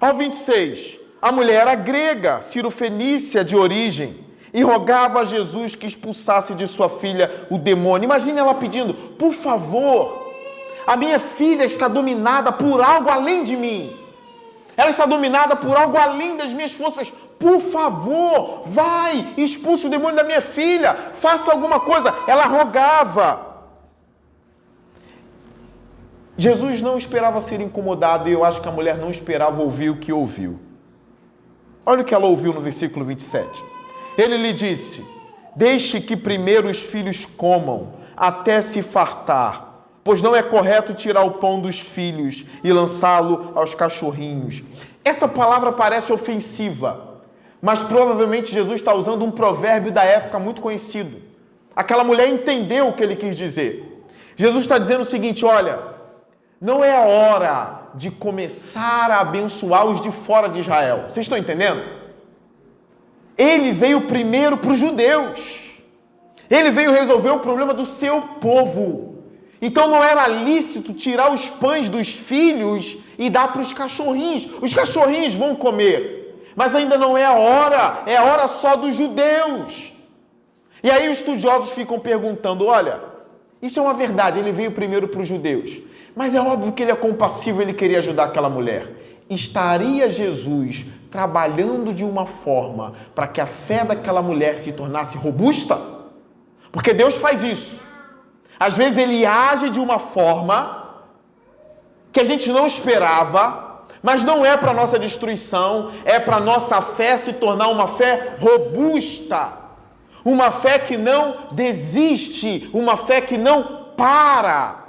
Ao 0.00 0.14
26, 0.14 0.98
a 1.20 1.30
mulher 1.30 1.62
era 1.62 1.74
grega, 1.74 2.42
cirofenícia 2.42 3.44
de 3.44 3.56
origem, 3.56 4.24
e 4.52 4.62
rogava 4.62 5.20
a 5.20 5.24
Jesus 5.24 5.74
que 5.74 5.86
expulsasse 5.86 6.54
de 6.54 6.66
sua 6.66 6.88
filha 6.88 7.46
o 7.50 7.56
demônio. 7.56 8.04
Imagine 8.04 8.38
ela 8.38 8.54
pedindo: 8.54 8.92
por 8.92 9.32
favor, 9.32 10.22
a 10.86 10.96
minha 10.96 11.18
filha 11.18 11.64
está 11.64 11.88
dominada 11.88 12.52
por 12.52 12.80
algo 12.80 13.08
além 13.08 13.42
de 13.44 13.56
mim. 13.56 13.96
Ela 14.76 14.90
está 14.90 15.06
dominada 15.06 15.54
por 15.54 15.76
algo 15.76 15.96
além 15.96 16.36
das 16.36 16.52
minhas 16.52 16.72
forças. 16.72 17.12
Por 17.38 17.60
favor, 17.60 18.62
vai, 18.66 19.34
expulse 19.36 19.86
o 19.86 19.90
demônio 19.90 20.16
da 20.16 20.24
minha 20.24 20.40
filha, 20.40 20.96
faça 21.20 21.50
alguma 21.50 21.80
coisa. 21.80 22.14
Ela 22.26 22.46
rogava. 22.46 23.51
Jesus 26.42 26.82
não 26.82 26.98
esperava 26.98 27.40
ser 27.40 27.60
incomodado 27.60 28.28
e 28.28 28.32
eu 28.32 28.44
acho 28.44 28.60
que 28.60 28.68
a 28.68 28.72
mulher 28.72 28.98
não 28.98 29.10
esperava 29.10 29.62
ouvir 29.62 29.90
o 29.90 29.96
que 29.96 30.12
ouviu. 30.12 30.58
Olha 31.86 32.02
o 32.02 32.04
que 32.04 32.14
ela 32.14 32.26
ouviu 32.26 32.52
no 32.52 32.60
versículo 32.60 33.04
27. 33.04 33.62
Ele 34.18 34.36
lhe 34.36 34.52
disse: 34.52 35.04
Deixe 35.54 36.00
que 36.00 36.16
primeiro 36.16 36.68
os 36.68 36.80
filhos 36.80 37.24
comam, 37.24 37.92
até 38.16 38.60
se 38.60 38.82
fartar 38.82 39.72
pois 40.04 40.20
não 40.20 40.34
é 40.34 40.42
correto 40.42 40.94
tirar 40.94 41.22
o 41.22 41.32
pão 41.32 41.60
dos 41.60 41.78
filhos 41.78 42.44
e 42.62 42.72
lançá-lo 42.72 43.52
aos 43.54 43.74
cachorrinhos. 43.74 44.62
Essa 45.04 45.28
palavra 45.28 45.72
parece 45.72 46.12
ofensiva, 46.12 47.20
mas 47.60 47.82
provavelmente 47.84 48.52
Jesus 48.52 48.80
está 48.80 48.92
usando 48.92 49.24
um 49.24 49.30
provérbio 49.30 49.92
da 49.92 50.02
época 50.02 50.38
muito 50.38 50.60
conhecido. 50.60 51.22
Aquela 51.74 52.04
mulher 52.04 52.28
entendeu 52.28 52.88
o 52.88 52.92
que 52.94 53.02
ele 53.02 53.16
quis 53.16 53.36
dizer. 53.36 53.88
Jesus 54.36 54.64
está 54.64 54.78
dizendo 54.78 55.02
o 55.02 55.06
seguinte: 55.06 55.44
olha, 55.44 55.91
não 56.62 56.84
é 56.84 56.96
a 56.96 57.00
hora 57.00 57.88
de 57.96 58.08
começar 58.08 59.10
a 59.10 59.18
abençoar 59.18 59.84
os 59.84 60.00
de 60.00 60.12
fora 60.12 60.48
de 60.48 60.60
Israel. 60.60 61.06
Vocês 61.10 61.26
estão 61.26 61.36
entendendo? 61.36 61.82
Ele 63.36 63.72
veio 63.72 64.02
primeiro 64.02 64.56
para 64.56 64.70
os 64.70 64.78
judeus. 64.78 65.58
Ele 66.48 66.70
veio 66.70 66.92
resolver 66.92 67.30
o 67.30 67.40
problema 67.40 67.74
do 67.74 67.84
seu 67.84 68.22
povo. 68.40 69.24
Então 69.60 69.88
não 69.88 70.04
era 70.04 70.28
lícito 70.28 70.94
tirar 70.94 71.32
os 71.32 71.50
pães 71.50 71.88
dos 71.88 72.10
filhos 72.10 72.96
e 73.18 73.28
dar 73.28 73.52
para 73.52 73.62
os 73.62 73.72
cachorrinhos. 73.72 74.48
Os 74.60 74.72
cachorrinhos 74.72 75.34
vão 75.34 75.56
comer, 75.56 76.44
mas 76.54 76.76
ainda 76.76 76.96
não 76.96 77.18
é 77.18 77.24
a 77.24 77.32
hora, 77.32 78.04
é 78.06 78.16
a 78.16 78.22
hora 78.22 78.46
só 78.46 78.76
dos 78.76 78.94
judeus. 78.94 79.92
E 80.80 80.88
aí 80.88 81.08
os 81.10 81.18
estudiosos 81.18 81.70
ficam 81.70 81.98
perguntando: 81.98 82.66
olha, 82.66 83.00
isso 83.60 83.80
é 83.80 83.82
uma 83.82 83.94
verdade, 83.94 84.38
ele 84.38 84.52
veio 84.52 84.70
primeiro 84.70 85.08
para 85.08 85.20
os 85.22 85.26
judeus, 85.26 85.70
mas 86.14 86.34
é 86.34 86.40
óbvio 86.40 86.72
que 86.72 86.82
ele 86.82 86.92
é 86.92 86.96
compassivo, 86.96 87.62
ele 87.62 87.72
queria 87.72 87.98
ajudar 87.98 88.24
aquela 88.24 88.50
mulher. 88.50 88.90
Estaria 89.28 90.12
Jesus 90.12 90.84
trabalhando 91.10 91.92
de 91.94 92.04
uma 92.04 92.26
forma 92.26 92.94
para 93.14 93.26
que 93.26 93.40
a 93.40 93.46
fé 93.46 93.84
daquela 93.84 94.22
mulher 94.22 94.58
se 94.58 94.72
tornasse 94.72 95.16
robusta? 95.16 95.78
Porque 96.70 96.92
Deus 96.92 97.16
faz 97.16 97.42
isso. 97.42 97.82
Às 98.58 98.76
vezes 98.76 98.98
ele 98.98 99.24
age 99.26 99.70
de 99.70 99.80
uma 99.80 99.98
forma 99.98 100.82
que 102.12 102.20
a 102.20 102.24
gente 102.24 102.50
não 102.50 102.66
esperava, 102.66 103.84
mas 104.02 104.22
não 104.22 104.44
é 104.44 104.56
para 104.56 104.74
nossa 104.74 104.98
destruição, 104.98 105.92
é 106.04 106.18
para 106.18 106.40
nossa 106.40 106.80
fé 106.82 107.16
se 107.16 107.32
tornar 107.34 107.68
uma 107.68 107.88
fé 107.88 108.36
robusta, 108.40 109.52
uma 110.24 110.50
fé 110.50 110.78
que 110.78 110.96
não 110.96 111.48
desiste, 111.52 112.70
uma 112.72 112.96
fé 112.96 113.20
que 113.20 113.38
não 113.38 113.86
para. 113.96 114.81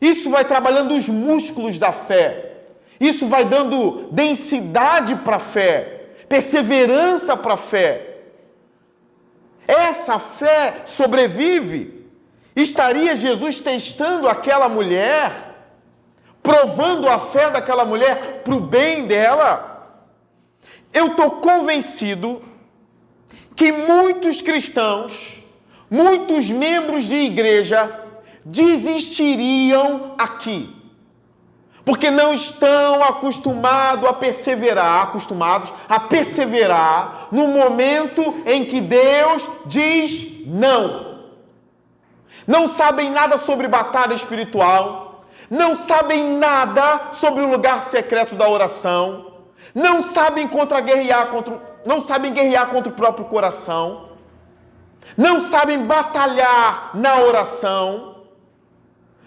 Isso 0.00 0.30
vai 0.30 0.44
trabalhando 0.44 0.94
os 0.94 1.08
músculos 1.08 1.78
da 1.78 1.92
fé. 1.92 2.52
Isso 3.00 3.26
vai 3.26 3.44
dando 3.44 4.08
densidade 4.12 5.16
para 5.16 5.36
a 5.36 5.40
fé, 5.40 6.06
perseverança 6.28 7.36
para 7.36 7.54
a 7.54 7.58
fé. 7.58 8.10
Essa 9.66 10.18
fé 10.18 10.82
sobrevive 10.86 11.94
Estaria 12.54 13.16
Jesus 13.16 13.58
testando 13.58 14.28
aquela 14.28 14.68
mulher, 14.68 15.32
provando 16.42 17.08
a 17.08 17.18
fé 17.18 17.50
daquela 17.50 17.84
mulher 17.84 18.42
para 18.44 18.54
o 18.54 18.60
bem 18.60 19.06
dela? 19.06 19.72
Eu 20.92 21.08
estou 21.08 21.32
convencido 21.32 22.42
que 23.56 23.72
muitos 23.72 24.40
cristãos, 24.40 25.44
muitos 25.90 26.48
membros 26.48 27.04
de 27.04 27.16
igreja, 27.16 28.03
desistiriam 28.44 30.14
aqui. 30.18 30.74
Porque 31.84 32.10
não 32.10 32.32
estão 32.32 33.02
acostumados 33.04 34.08
a 34.08 34.12
perseverar, 34.12 35.02
acostumados 35.02 35.72
a 35.88 36.00
perseverar 36.00 37.28
no 37.30 37.48
momento 37.48 38.22
em 38.46 38.64
que 38.64 38.80
Deus 38.80 39.46
diz 39.66 40.46
não 40.46 41.14
não 42.46 42.68
sabem 42.68 43.10
nada 43.10 43.38
sobre 43.38 43.68
batalha 43.68 44.14
espiritual, 44.14 45.24
não 45.50 45.74
sabem 45.74 46.36
nada 46.36 47.12
sobre 47.14 47.42
o 47.42 47.50
lugar 47.50 47.82
secreto 47.82 48.34
da 48.34 48.48
oração, 48.48 49.32
não 49.74 50.02
sabem 50.02 50.46
contra 50.46 50.80
guerrear 50.80 51.28
contra, 51.28 51.60
não 51.84 52.00
sabem 52.00 52.32
guerrear 52.32 52.68
contra 52.68 52.90
o 52.90 52.94
próprio 52.94 53.26
coração, 53.26 54.10
não 55.16 55.40
sabem 55.40 55.84
batalhar 55.84 56.90
na 56.94 57.20
oração. 57.20 58.13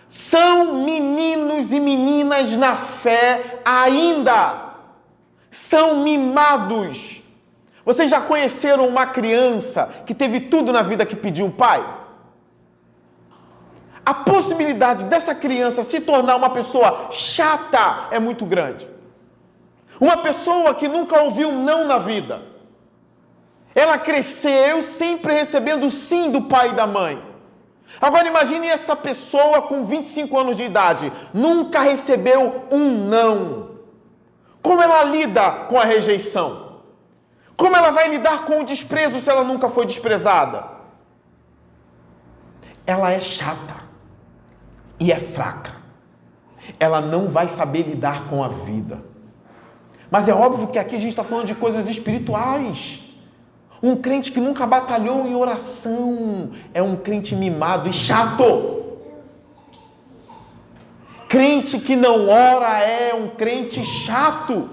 São 0.09 0.83
meninos 0.83 1.71
e 1.71 1.79
meninas 1.79 2.51
na 2.51 2.75
fé 2.75 3.59
ainda. 3.63 4.73
São 5.51 6.03
mimados. 6.03 7.21
Vocês 7.85 8.09
já 8.09 8.21
conheceram 8.21 8.87
uma 8.87 9.05
criança 9.05 10.03
que 10.05 10.13
teve 10.13 10.41
tudo 10.41 10.73
na 10.73 10.81
vida 10.81 11.05
que 11.05 11.15
pediu 11.15 11.47
o 11.47 11.51
pai? 11.51 11.97
a 14.07 14.13
possibilidade 14.13 15.03
dessa 15.03 15.35
criança 15.35 15.83
se 15.83 15.99
tornar 15.99 16.37
uma 16.37 16.49
pessoa 16.49 17.09
chata 17.11 18.07
é 18.09 18.17
muito 18.17 18.45
grande. 18.45 18.87
Uma 19.99 20.15
pessoa 20.15 20.73
que 20.73 20.87
nunca 20.87 21.21
ouviu 21.23 21.51
não 21.51 21.85
na 21.85 21.97
vida. 21.97 22.41
Ela 23.75 23.97
cresceu 23.97 24.81
sempre 24.81 25.33
recebendo 25.33 25.91
sim 25.91 26.31
do 26.31 26.43
pai 26.43 26.69
e 26.69 26.73
da 26.73 26.87
mãe. 26.87 27.21
Agora 27.99 28.27
imagine 28.27 28.67
essa 28.67 28.95
pessoa 28.95 29.63
com 29.63 29.85
25 29.85 30.37
anos 30.37 30.55
de 30.55 30.63
idade, 30.63 31.11
nunca 31.33 31.81
recebeu 31.81 32.65
um 32.71 32.89
não. 33.07 33.77
Como 34.61 34.81
ela 34.81 35.03
lida 35.03 35.49
com 35.67 35.79
a 35.79 35.85
rejeição? 35.85 36.81
Como 37.55 37.75
ela 37.75 37.91
vai 37.91 38.07
lidar 38.09 38.45
com 38.45 38.61
o 38.61 38.65
desprezo 38.65 39.19
se 39.19 39.29
ela 39.29 39.43
nunca 39.43 39.69
foi 39.69 39.85
desprezada? 39.85 40.77
ela 42.87 43.11
é 43.11 43.19
chata 43.19 43.75
e 44.97 45.11
é 45.11 45.19
fraca. 45.19 45.73
Ela 46.79 47.01
não 47.01 47.27
vai 47.27 47.49
saber 47.49 47.83
lidar 47.83 48.29
com 48.29 48.41
a 48.41 48.47
vida. 48.47 49.03
Mas 50.09 50.29
é 50.29 50.33
óbvio 50.33 50.69
que 50.69 50.79
aqui 50.79 50.95
a 50.95 50.99
gente 50.99 51.09
está 51.09 51.23
falando 51.23 51.47
de 51.47 51.55
coisas 51.55 51.87
espirituais. 51.87 53.06
Um 53.81 53.95
crente 53.95 54.31
que 54.31 54.39
nunca 54.39 54.65
batalhou 54.65 55.27
em 55.27 55.35
oração 55.35 56.51
é 56.73 56.81
um 56.81 56.95
crente 56.95 57.35
mimado 57.35 57.87
e 57.87 57.93
chato. 57.93 58.83
Crente 61.29 61.77
que 61.79 61.95
não 61.95 62.27
ora 62.29 62.79
é 62.79 63.13
um 63.13 63.29
crente 63.29 63.83
chato. 63.85 64.69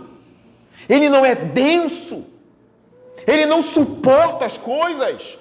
Ele 0.89 1.09
não 1.09 1.25
é 1.25 1.35
denso. 1.35 2.25
Ele 3.27 3.47
não 3.47 3.63
suporta 3.63 4.45
as 4.45 4.57
coisas. 4.57 5.39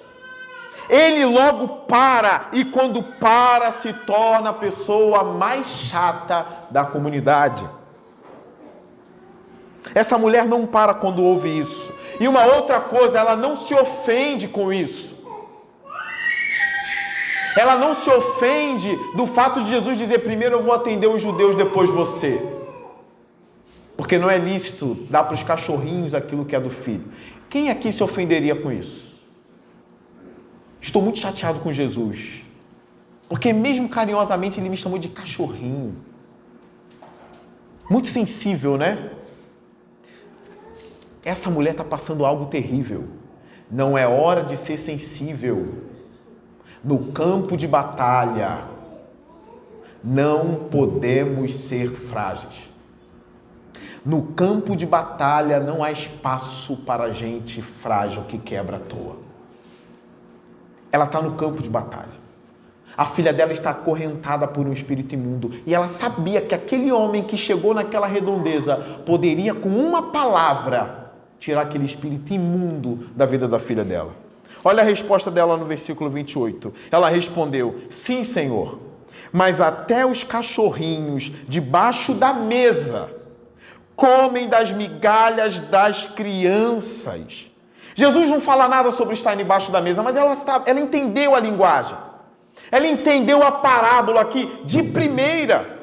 Ele 0.88 1.24
logo 1.24 1.68
para 1.86 2.48
e 2.52 2.64
quando 2.64 3.02
para 3.02 3.72
se 3.72 3.92
torna 3.92 4.50
a 4.50 4.54
pessoa 4.54 5.24
mais 5.24 5.66
chata 5.66 6.46
da 6.70 6.84
comunidade. 6.84 7.66
Essa 9.94 10.18
mulher 10.18 10.44
não 10.44 10.66
para 10.66 10.92
quando 10.94 11.22
ouve 11.22 11.58
isso. 11.58 11.83
E 12.20 12.28
uma 12.28 12.44
outra 12.44 12.80
coisa, 12.80 13.18
ela 13.18 13.36
não 13.36 13.56
se 13.56 13.74
ofende 13.74 14.48
com 14.48 14.72
isso. 14.72 15.14
Ela 17.56 17.76
não 17.76 17.94
se 17.94 18.10
ofende 18.10 18.90
do 19.14 19.26
fato 19.26 19.62
de 19.62 19.70
Jesus 19.70 19.96
dizer: 19.96 20.20
primeiro 20.20 20.56
eu 20.56 20.62
vou 20.62 20.74
atender 20.74 21.06
os 21.06 21.22
judeus, 21.22 21.56
depois 21.56 21.88
você. 21.90 22.40
Porque 23.96 24.18
não 24.18 24.28
é 24.28 24.36
lícito 24.36 24.94
dar 25.08 25.24
para 25.24 25.34
os 25.34 25.42
cachorrinhos 25.42 26.14
aquilo 26.14 26.44
que 26.44 26.56
é 26.56 26.60
do 26.60 26.70
filho. 26.70 27.04
Quem 27.48 27.70
aqui 27.70 27.92
se 27.92 28.02
ofenderia 28.02 28.56
com 28.56 28.72
isso? 28.72 29.14
Estou 30.80 31.00
muito 31.00 31.18
chateado 31.20 31.60
com 31.60 31.72
Jesus. 31.72 32.42
Porque, 33.28 33.52
mesmo 33.52 33.88
carinhosamente, 33.88 34.60
ele 34.60 34.68
me 34.68 34.76
chamou 34.76 34.98
de 34.98 35.08
cachorrinho. 35.08 35.96
Muito 37.88 38.08
sensível, 38.08 38.76
né? 38.76 39.10
Essa 41.24 41.48
mulher 41.48 41.70
está 41.70 41.84
passando 41.84 42.26
algo 42.26 42.46
terrível. 42.46 43.04
Não 43.70 43.96
é 43.96 44.06
hora 44.06 44.42
de 44.42 44.56
ser 44.56 44.76
sensível. 44.76 45.82
No 46.82 47.12
campo 47.12 47.56
de 47.56 47.66
batalha, 47.66 48.58
não 50.02 50.66
podemos 50.70 51.56
ser 51.56 51.90
frágeis. 51.90 52.68
No 54.04 54.22
campo 54.22 54.76
de 54.76 54.84
batalha 54.84 55.58
não 55.58 55.82
há 55.82 55.90
espaço 55.90 56.76
para 56.76 57.14
gente 57.14 57.62
frágil 57.62 58.24
que 58.24 58.36
quebra 58.36 58.76
à 58.76 58.80
toa. 58.80 59.16
Ela 60.92 61.06
está 61.06 61.22
no 61.22 61.36
campo 61.36 61.62
de 61.62 61.70
batalha. 61.70 62.24
A 62.96 63.06
filha 63.06 63.32
dela 63.32 63.52
está 63.52 63.70
acorrentada 63.70 64.46
por 64.46 64.66
um 64.66 64.72
espírito 64.72 65.14
imundo. 65.14 65.52
E 65.66 65.74
ela 65.74 65.88
sabia 65.88 66.42
que 66.42 66.54
aquele 66.54 66.92
homem 66.92 67.24
que 67.24 67.36
chegou 67.36 67.74
naquela 67.74 68.06
redondeza 68.06 68.76
poderia, 69.06 69.54
com 69.54 69.70
uma 69.70 70.12
palavra, 70.12 71.03
tirar 71.44 71.60
aquele 71.60 71.84
espírito 71.84 72.32
imundo 72.32 73.10
da 73.14 73.26
vida 73.26 73.46
da 73.46 73.58
filha 73.58 73.84
dela. 73.84 74.12
Olha 74.64 74.82
a 74.82 74.86
resposta 74.86 75.30
dela 75.30 75.58
no 75.58 75.66
versículo 75.66 76.08
28. 76.08 76.72
Ela 76.90 77.10
respondeu: 77.10 77.82
Sim, 77.90 78.24
Senhor, 78.24 78.78
mas 79.30 79.60
até 79.60 80.06
os 80.06 80.24
cachorrinhos 80.24 81.30
debaixo 81.46 82.14
da 82.14 82.32
mesa 82.32 83.10
comem 83.94 84.48
das 84.48 84.72
migalhas 84.72 85.58
das 85.58 86.06
crianças. 86.06 87.50
Jesus 87.94 88.30
não 88.30 88.40
fala 88.40 88.66
nada 88.66 88.90
sobre 88.90 89.12
estar 89.12 89.38
embaixo 89.38 89.70
da 89.70 89.82
mesa, 89.82 90.02
mas 90.02 90.16
ela, 90.16 90.32
está, 90.32 90.62
ela 90.64 90.80
entendeu 90.80 91.34
a 91.34 91.40
linguagem. 91.40 91.96
Ela 92.72 92.88
entendeu 92.88 93.42
a 93.42 93.52
parábola 93.52 94.22
aqui 94.22 94.50
de 94.64 94.82
primeira. 94.82 95.78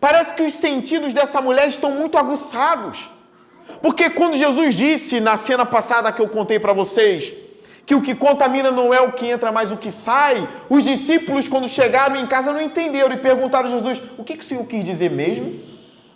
Parece 0.00 0.34
que 0.34 0.44
os 0.44 0.54
sentidos 0.54 1.12
dessa 1.12 1.40
mulher 1.42 1.66
estão 1.66 1.90
muito 1.90 2.16
aguçados. 2.16 3.10
Porque 3.82 4.10
quando 4.10 4.36
Jesus 4.36 4.74
disse 4.74 5.20
na 5.20 5.36
cena 5.36 5.64
passada 5.64 6.12
que 6.12 6.20
eu 6.20 6.28
contei 6.28 6.58
para 6.58 6.72
vocês, 6.72 7.32
que 7.86 7.94
o 7.94 8.02
que 8.02 8.14
contamina 8.14 8.70
não 8.70 8.92
é 8.92 9.00
o 9.00 9.12
que 9.12 9.26
entra, 9.26 9.50
mas 9.50 9.72
o 9.72 9.76
que 9.76 9.90
sai, 9.90 10.48
os 10.68 10.84
discípulos, 10.84 11.48
quando 11.48 11.68
chegaram 11.68 12.16
em 12.16 12.26
casa, 12.26 12.52
não 12.52 12.60
entenderam 12.60 13.12
e 13.12 13.16
perguntaram 13.16 13.68
a 13.68 13.70
Jesus: 13.72 14.02
o 14.18 14.22
que, 14.22 14.36
que 14.36 14.44
o 14.44 14.46
Senhor 14.46 14.64
quis 14.64 14.84
dizer 14.84 15.10
mesmo? 15.10 15.60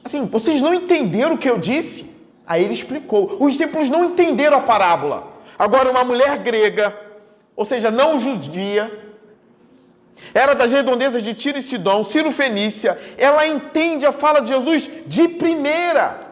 Assim, 0.04 0.26
vocês 0.26 0.60
não 0.60 0.74
entenderam 0.74 1.34
o 1.34 1.38
que 1.38 1.48
eu 1.48 1.58
disse? 1.58 2.14
Aí 2.46 2.62
ele 2.62 2.74
explicou. 2.74 3.38
Os 3.40 3.54
discípulos 3.54 3.88
não 3.88 4.04
entenderam 4.04 4.58
a 4.58 4.60
parábola. 4.60 5.32
Agora, 5.58 5.90
uma 5.90 6.04
mulher 6.04 6.36
grega, 6.38 6.94
ou 7.56 7.64
seja, 7.64 7.90
não 7.90 8.20
judia, 8.20 8.90
era 10.32 10.54
das 10.54 10.70
redondezas 10.70 11.22
de 11.22 11.34
Tiro 11.34 11.58
e 11.58 11.62
Sidom, 11.62 12.04
Ciro 12.04 12.30
Fenícia, 12.30 12.98
ela 13.16 13.46
entende 13.46 14.04
a 14.04 14.12
fala 14.12 14.40
de 14.40 14.48
Jesus 14.48 14.90
de 15.06 15.28
primeira. 15.28 16.23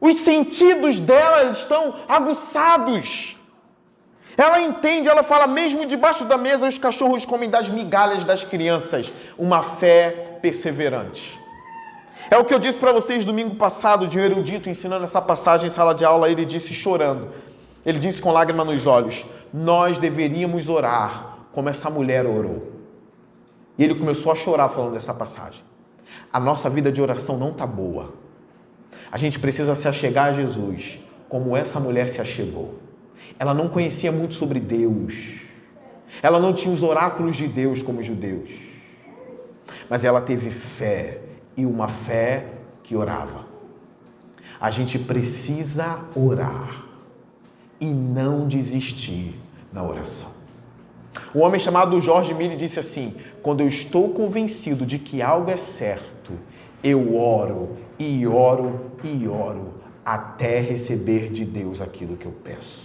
Os 0.00 0.16
sentidos 0.16 0.98
dela 0.98 1.50
estão 1.50 1.96
aguçados. 2.08 3.36
Ela 4.36 4.60
entende, 4.62 5.08
ela 5.08 5.22
fala, 5.22 5.46
mesmo 5.46 5.84
debaixo 5.84 6.24
da 6.24 6.38
mesa, 6.38 6.66
os 6.66 6.78
cachorros 6.78 7.26
comem 7.26 7.50
das 7.50 7.68
migalhas 7.68 8.24
das 8.24 8.42
crianças. 8.42 9.12
Uma 9.36 9.62
fé 9.62 10.38
perseverante. 10.40 11.38
É 12.30 12.38
o 12.38 12.44
que 12.44 12.54
eu 12.54 12.58
disse 12.58 12.78
para 12.78 12.92
vocês 12.92 13.26
domingo 13.26 13.56
passado, 13.56 14.06
de 14.06 14.18
um 14.18 14.22
erudito 14.22 14.70
ensinando 14.70 15.04
essa 15.04 15.20
passagem 15.20 15.68
em 15.68 15.70
sala 15.70 15.94
de 15.94 16.04
aula. 16.04 16.30
Ele 16.30 16.44
disse 16.46 16.72
chorando, 16.72 17.28
ele 17.84 17.98
disse 17.98 18.22
com 18.22 18.32
lágrima 18.32 18.64
nos 18.64 18.86
olhos: 18.86 19.26
Nós 19.52 19.98
deveríamos 19.98 20.68
orar 20.68 21.38
como 21.52 21.68
essa 21.68 21.90
mulher 21.90 22.24
orou. 22.24 22.72
E 23.76 23.84
ele 23.84 23.94
começou 23.94 24.30
a 24.30 24.34
chorar 24.34 24.68
falando 24.68 24.92
dessa 24.92 25.12
passagem. 25.12 25.62
A 26.32 26.38
nossa 26.38 26.70
vida 26.70 26.92
de 26.92 27.02
oração 27.02 27.36
não 27.36 27.50
está 27.50 27.66
boa. 27.66 28.12
A 29.10 29.18
gente 29.18 29.38
precisa 29.38 29.74
se 29.74 29.88
achegar 29.88 30.26
a 30.26 30.32
Jesus, 30.32 31.00
como 31.28 31.56
essa 31.56 31.80
mulher 31.80 32.08
se 32.08 32.20
achegou. 32.20 32.78
Ela 33.38 33.54
não 33.54 33.68
conhecia 33.68 34.12
muito 34.12 34.34
sobre 34.34 34.60
Deus. 34.60 35.40
Ela 36.22 36.38
não 36.38 36.52
tinha 36.52 36.74
os 36.74 36.82
oráculos 36.82 37.36
de 37.36 37.48
Deus 37.48 37.82
como 37.82 38.00
os 38.00 38.06
judeus. 38.06 38.50
Mas 39.88 40.04
ela 40.04 40.20
teve 40.20 40.50
fé 40.50 41.20
e 41.56 41.64
uma 41.66 41.88
fé 41.88 42.46
que 42.82 42.94
orava. 42.94 43.46
A 44.60 44.70
gente 44.70 44.98
precisa 44.98 46.00
orar 46.14 46.84
e 47.80 47.86
não 47.86 48.46
desistir 48.46 49.34
na 49.72 49.82
oração. 49.82 50.28
Um 51.34 51.40
homem 51.40 51.58
chamado 51.58 52.00
Jorge 52.00 52.34
Mille 52.34 52.56
disse 52.56 52.78
assim: 52.78 53.14
Quando 53.42 53.60
eu 53.60 53.68
estou 53.68 54.10
convencido 54.10 54.84
de 54.84 54.98
que 54.98 55.22
algo 55.22 55.50
é 55.50 55.56
certo, 55.56 56.09
eu 56.82 57.16
oro 57.16 57.76
e 57.98 58.26
oro 58.26 58.92
e 59.04 59.28
oro 59.28 59.74
até 60.04 60.60
receber 60.60 61.30
de 61.30 61.44
Deus 61.44 61.80
aquilo 61.80 62.16
que 62.16 62.26
eu 62.26 62.32
peço. 62.32 62.80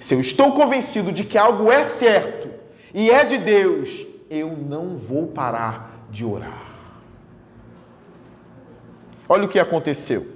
Se 0.00 0.14
eu 0.14 0.20
estou 0.20 0.52
convencido 0.52 1.12
de 1.12 1.24
que 1.24 1.38
algo 1.38 1.70
é 1.70 1.84
certo 1.84 2.48
e 2.92 3.10
é 3.10 3.24
de 3.24 3.38
Deus, 3.38 4.06
eu 4.30 4.56
não 4.56 4.96
vou 4.96 5.28
parar 5.28 6.06
de 6.10 6.24
orar. 6.24 6.66
Olha 9.28 9.44
o 9.44 9.48
que 9.48 9.58
aconteceu. 9.58 10.26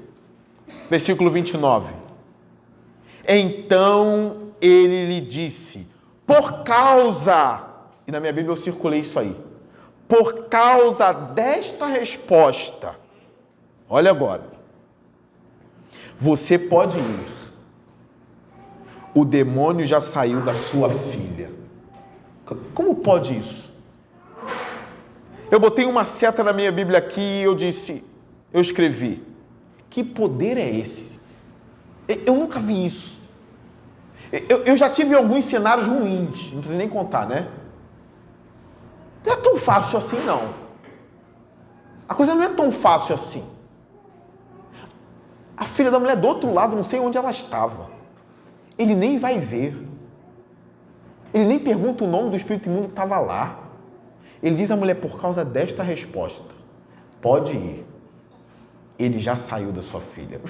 Versículo 0.88 1.30
29. 1.30 1.92
Então 3.26 4.52
ele 4.60 5.06
lhe 5.06 5.20
disse: 5.20 5.86
Por 6.26 6.64
causa, 6.64 7.64
e 8.06 8.12
na 8.12 8.20
minha 8.20 8.32
Bíblia 8.32 8.52
eu 8.52 8.60
circulei 8.60 9.00
isso 9.00 9.18
aí, 9.18 9.36
por 10.11 10.49
causa 10.49 11.12
desta 11.12 11.87
resposta, 11.87 12.96
olha 13.88 14.11
agora, 14.11 14.42
você 16.18 16.59
pode 16.59 16.99
ir. 16.99 17.40
O 19.14 19.25
demônio 19.25 19.87
já 19.87 20.01
saiu 20.01 20.40
da 20.40 20.53
sua 20.53 20.90
filha. 20.90 21.51
Como 22.75 22.96
pode 22.96 23.38
isso? 23.38 23.70
Eu 25.49 25.61
botei 25.61 25.85
uma 25.85 26.05
seta 26.05 26.42
na 26.42 26.53
minha 26.53 26.73
Bíblia 26.73 26.99
aqui 26.99 27.20
e 27.20 27.42
eu 27.42 27.55
disse, 27.55 28.05
eu 28.53 28.61
escrevi: 28.61 29.23
Que 29.88 30.03
poder 30.03 30.57
é 30.57 30.68
esse? 30.68 31.20
Eu 32.09 32.35
nunca 32.35 32.59
vi 32.59 32.85
isso. 32.87 33.16
Eu, 34.49 34.64
eu 34.64 34.77
já 34.77 34.90
tive 34.90 35.14
alguns 35.14 35.44
cenários 35.44 35.87
ruins, 35.87 36.51
não 36.53 36.59
precisa 36.59 36.77
nem 36.77 36.88
contar, 36.88 37.27
né? 37.27 37.49
Não 39.24 39.33
é 39.33 39.37
tão 39.37 39.56
fácil 39.56 39.98
assim, 39.98 40.18
não. 40.24 40.54
A 42.09 42.14
coisa 42.14 42.35
não 42.35 42.42
é 42.42 42.48
tão 42.48 42.72
fácil 42.72 43.14
assim. 43.14 43.44
A 45.56 45.64
filha 45.64 45.90
da 45.90 45.98
mulher 45.98 46.16
do 46.16 46.26
outro 46.26 46.52
lado, 46.52 46.74
não 46.74 46.83
sei 46.83 46.98
onde 46.98 47.18
ela 47.18 47.30
estava. 47.30 47.90
Ele 48.78 48.94
nem 48.94 49.18
vai 49.18 49.38
ver. 49.38 49.76
Ele 51.33 51.44
nem 51.44 51.59
pergunta 51.59 52.04
o 52.04 52.09
nome 52.09 52.30
do 52.30 52.37
espírito 52.37 52.68
imundo 52.68 52.85
que 52.85 52.92
estava 52.92 53.18
lá. 53.18 53.59
Ele 54.42 54.54
diz 54.54 54.70
à 54.70 54.76
mulher, 54.76 54.94
por 54.94 55.20
causa 55.20 55.44
desta 55.44 55.83
resposta, 55.83 56.54
pode 57.20 57.52
ir. 57.52 57.87
Ele 58.98 59.18
já 59.18 59.37
saiu 59.37 59.70
da 59.70 59.83
sua 59.83 60.00
filha. 60.00 60.40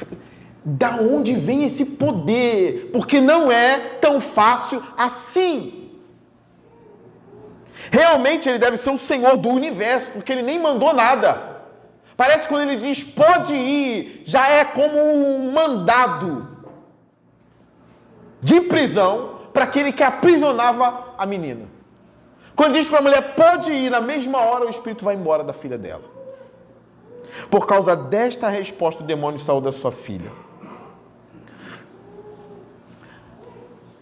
Da 0.65 0.97
onde 0.97 1.35
vem 1.35 1.65
esse 1.65 1.85
poder? 1.85 2.91
Porque 2.93 3.21
não 3.21 3.51
é 3.51 3.79
tão 4.01 4.21
fácil 4.21 4.83
assim. 4.97 5.80
Realmente 7.91 8.49
ele 8.49 8.59
deve 8.59 8.77
ser 8.77 8.91
o 8.91 8.99
Senhor 8.99 9.37
do 9.37 9.49
universo, 9.49 10.11
porque 10.13 10.33
ele 10.33 10.43
nem 10.43 10.59
mandou 10.59 10.93
nada. 10.93 11.61
Parece 12.17 12.43
que 12.43 12.49
quando 12.49 12.69
ele 12.69 12.77
diz 12.77 13.03
pode 13.03 13.55
ir, 13.55 14.23
já 14.25 14.49
é 14.49 14.65
como 14.65 14.99
um 14.99 15.51
mandado 15.53 16.49
de 18.41 18.61
prisão 18.61 19.41
para 19.53 19.65
aquele 19.65 19.93
que 19.93 20.03
aprisionava 20.03 21.15
a 21.19 21.27
menina. 21.27 21.67
Quando 22.55 22.75
diz 22.75 22.87
para 22.87 22.99
a 22.99 23.03
mulher 23.03 23.35
pode 23.35 23.73
ir, 23.73 23.91
na 23.91 24.01
mesma 24.01 24.39
hora 24.39 24.67
o 24.67 24.71
espírito 24.71 25.05
vai 25.05 25.15
embora 25.15 25.43
da 25.43 25.53
filha 25.53 25.79
dela. 25.79 26.05
Por 27.51 27.67
causa 27.67 27.97
desta 27.97 28.49
resposta, 28.49 29.03
o 29.03 29.07
demônio 29.07 29.41
saiu 29.41 29.61
da 29.61 29.73
sua 29.73 29.91
filha. 29.91 30.31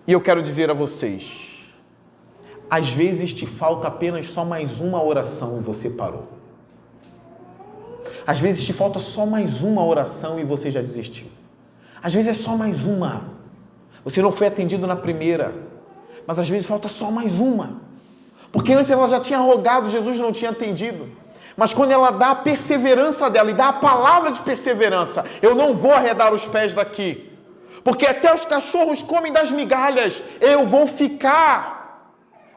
E 0.07 0.12
eu 0.12 0.20
quero 0.20 0.42
dizer 0.42 0.70
a 0.70 0.74
vocês, 0.74 1.47
às 2.70 2.88
vezes 2.88 3.33
te 3.33 3.46
falta 3.46 3.88
apenas 3.88 4.26
só 4.26 4.44
mais 4.44 4.81
uma 4.81 5.02
oração 5.02 5.59
e 5.59 5.62
você 5.62 5.88
parou. 5.88 6.28
Às 8.26 8.38
vezes 8.38 8.64
te 8.64 8.72
falta 8.72 8.98
só 8.98 9.24
mais 9.24 9.62
uma 9.62 9.85
oração 9.85 10.38
e 10.38 10.44
você 10.44 10.70
já 10.70 10.81
desistiu. 10.81 11.26
Às 12.02 12.12
vezes 12.12 12.31
é 12.31 12.35
só 12.35 12.57
mais 12.57 12.85
uma. 12.85 13.22
Você 14.04 14.20
não 14.20 14.31
foi 14.31 14.46
atendido 14.46 14.87
na 14.87 14.96
primeira, 14.96 15.52
mas 16.26 16.38
às 16.38 16.48
vezes 16.48 16.66
falta 16.66 16.88
só 16.88 17.11
mais 17.11 17.40
uma. 17.40 17.81
Porque 18.52 18.72
antes 18.72 18.90
ela 18.90 19.09
já 19.09 19.20
tinha 19.20 19.38
rogado, 19.38 19.90
Jesus 19.90 20.18
não 20.18 20.33
tinha 20.33 20.50
atendido. 20.50 21.09
Mas 21.57 21.74
quando 21.74 21.90
ela 21.90 22.11
dá 22.11 22.31
a 22.31 22.35
perseverança 22.37 23.28
dela 23.28 23.50
e 23.50 23.54
dá 23.54 23.68
a 23.68 23.72
palavra 23.72 24.31
de 24.31 24.40
perseverança, 24.40 25.24
eu 25.42 25.54
não 25.54 25.74
vou 25.74 25.92
arredar 25.92 26.33
os 26.33 26.46
pés 26.46 26.72
daqui. 26.72 27.33
Porque 27.83 28.07
até 28.07 28.33
os 28.33 28.44
cachorros 28.44 29.02
comem 29.02 29.33
das 29.33 29.50
migalhas, 29.50 30.22
eu 30.40 30.66
vou 30.66 30.87
ficar. 30.87 31.77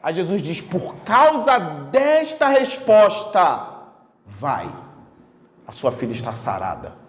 Aí 0.02 0.12
Jesus 0.12 0.42
diz: 0.42 0.60
por 0.60 0.96
causa 1.04 1.58
desta 1.58 2.48
resposta, 2.48 3.68
vai, 4.26 4.68
a 5.66 5.72
sua 5.72 5.92
filha 5.92 6.12
está 6.12 6.32
sarada. 6.32 7.00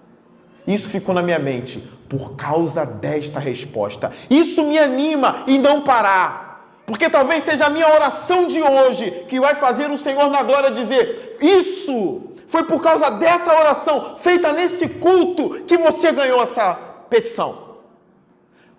Isso 0.65 0.87
ficou 0.87 1.13
na 1.13 1.21
minha 1.21 1.39
mente, 1.39 1.79
por 2.07 2.35
causa 2.35 2.85
desta 2.85 3.39
resposta. 3.39 4.11
Isso 4.29 4.63
me 4.63 4.77
anima 4.77 5.43
em 5.47 5.57
não 5.57 5.81
parar. 5.81 6.51
Porque 6.85 7.09
talvez 7.09 7.43
seja 7.43 7.65
a 7.65 7.69
minha 7.69 7.87
oração 7.87 8.47
de 8.47 8.61
hoje 8.61 9.09
que 9.27 9.39
vai 9.39 9.55
fazer 9.55 9.89
o 9.89 9.97
Senhor 9.97 10.29
na 10.29 10.43
glória 10.43 10.69
dizer: 10.69 11.37
Isso 11.41 12.33
foi 12.47 12.63
por 12.63 12.81
causa 12.81 13.09
dessa 13.09 13.51
oração 13.51 14.17
feita 14.17 14.53
nesse 14.53 14.87
culto 14.87 15.63
que 15.65 15.77
você 15.77 16.11
ganhou 16.11 16.41
essa 16.41 16.75
petição. 17.09 17.73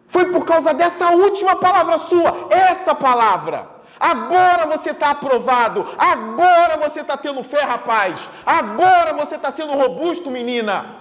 Foi 0.07 0.27
por 0.27 0.45
causa 0.45 0.73
dessa 0.73 1.11
última 1.11 1.57
palavra 1.57 1.99
sua, 1.99 2.47
essa 2.51 2.95
palavra. 2.95 3.74
Agora 3.99 4.67
você 4.67 4.91
está 4.91 5.11
aprovado. 5.11 5.87
Agora 5.97 6.77
você 6.77 7.01
está 7.01 7.17
tendo 7.17 7.43
fé, 7.43 7.63
rapaz. 7.63 8.29
Agora 8.45 9.13
você 9.13 9.37
está 9.37 9.51
sendo 9.51 9.75
robusto, 9.75 10.31
menina. 10.31 10.97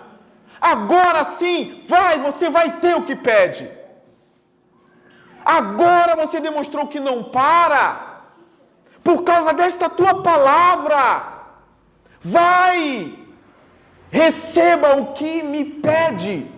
Agora 0.62 1.26
sim, 1.26 1.84
vai, 1.88 2.20
você 2.20 2.50
vai 2.50 2.78
ter 2.80 2.96
o 2.96 3.04
que 3.04 3.16
pede. 3.16 3.70
Agora 5.44 6.16
você 6.16 6.40
demonstrou 6.40 6.88
que 6.88 7.00
não 7.00 7.24
para. 7.24 8.22
Por 9.04 9.24
causa 9.24 9.54
desta 9.54 9.90
tua 9.90 10.22
palavra. 10.22 11.34
Vai, 12.24 13.14
receba 14.10 14.96
o 14.96 15.14
que 15.14 15.44
me 15.44 15.66
pede. 15.66 16.50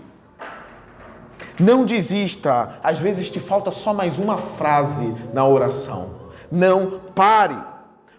Não 1.59 1.85
desista. 1.85 2.77
Às 2.83 2.99
vezes 2.99 3.31
te 3.31 3.39
falta 3.39 3.71
só 3.71 3.93
mais 3.93 4.19
uma 4.19 4.37
frase 4.37 5.15
na 5.33 5.47
oração 5.47 6.24
não 6.55 6.99
pare. 7.13 7.57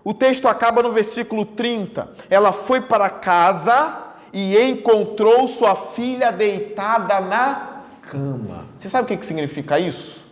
O 0.04 0.14
texto 0.14 0.46
acaba 0.46 0.82
no 0.82 0.92
versículo 0.92 1.44
30. 1.44 2.08
Ela 2.30 2.52
foi 2.52 2.80
para 2.80 3.10
casa 3.10 4.04
e 4.32 4.56
encontrou 4.56 5.48
sua 5.48 5.74
filha 5.74 6.30
deitada 6.30 7.20
na 7.20 7.82
cama. 8.02 8.66
Você 8.76 8.88
sabe 8.88 9.12
o 9.12 9.18
que 9.18 9.26
significa 9.26 9.80
isso? 9.80 10.24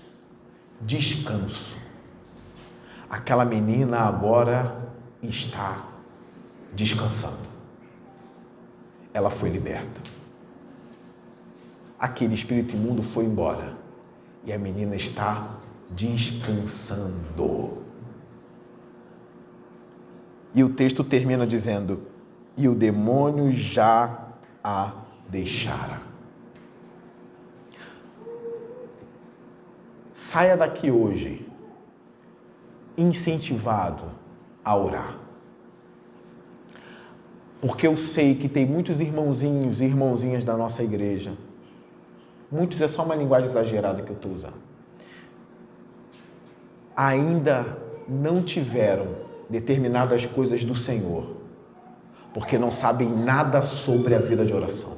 Descanso. 0.81 1.77
Aquela 3.09 3.45
menina 3.45 4.01
agora 4.01 4.77
está 5.23 5.87
descansando. 6.73 7.55
Ela 9.12 9.31
foi 9.31 9.49
liberta. 9.49 10.01
Aquele 11.99 12.35
espírito 12.35 12.75
imundo 12.75 13.03
foi 13.03 13.25
embora 13.25 13.73
e 14.45 14.53
a 14.53 14.59
menina 14.59 14.95
está 14.95 15.57
descansando. 15.90 17.85
E 20.55 20.62
o 20.62 20.73
texto 20.73 21.03
termina 21.03 21.47
dizendo: 21.47 22.03
E 22.57 22.69
o 22.69 22.75
demônio 22.75 23.51
já 23.51 24.29
a 24.62 24.93
deixara. 25.29 26.01
Saia 30.12 30.57
daqui 30.57 30.90
hoje 30.90 31.47
incentivado 32.97 34.05
a 34.64 34.77
orar. 34.77 35.19
Porque 37.61 37.87
eu 37.87 37.97
sei 37.97 38.37
que 38.37 38.49
tem 38.49 38.64
muitos 38.64 39.01
irmãozinhos 39.01 39.81
e 39.81 39.85
irmãozinhas 39.85 40.45
da 40.45 40.57
nossa 40.57 40.83
igreja. 40.85 41.33
Muitos 42.51 42.81
é 42.81 42.87
só 42.87 43.03
uma 43.03 43.17
linguagem 43.17 43.49
exagerada 43.49 44.03
que 44.03 44.11
eu 44.11 44.17
estou 44.17 44.33
usando. 44.33 44.62
Ainda 46.95 47.77
não 48.07 48.43
tiveram 48.43 49.23
determinadas 49.48 50.26
coisas 50.26 50.64
do 50.64 50.74
Senhor, 50.74 51.37
porque 52.33 52.59
não 52.59 52.70
sabem 52.70 53.09
nada 53.09 53.62
sobre 53.62 54.14
a 54.14 54.18
vida 54.18 54.44
de 54.44 54.52
oração. 54.52 54.94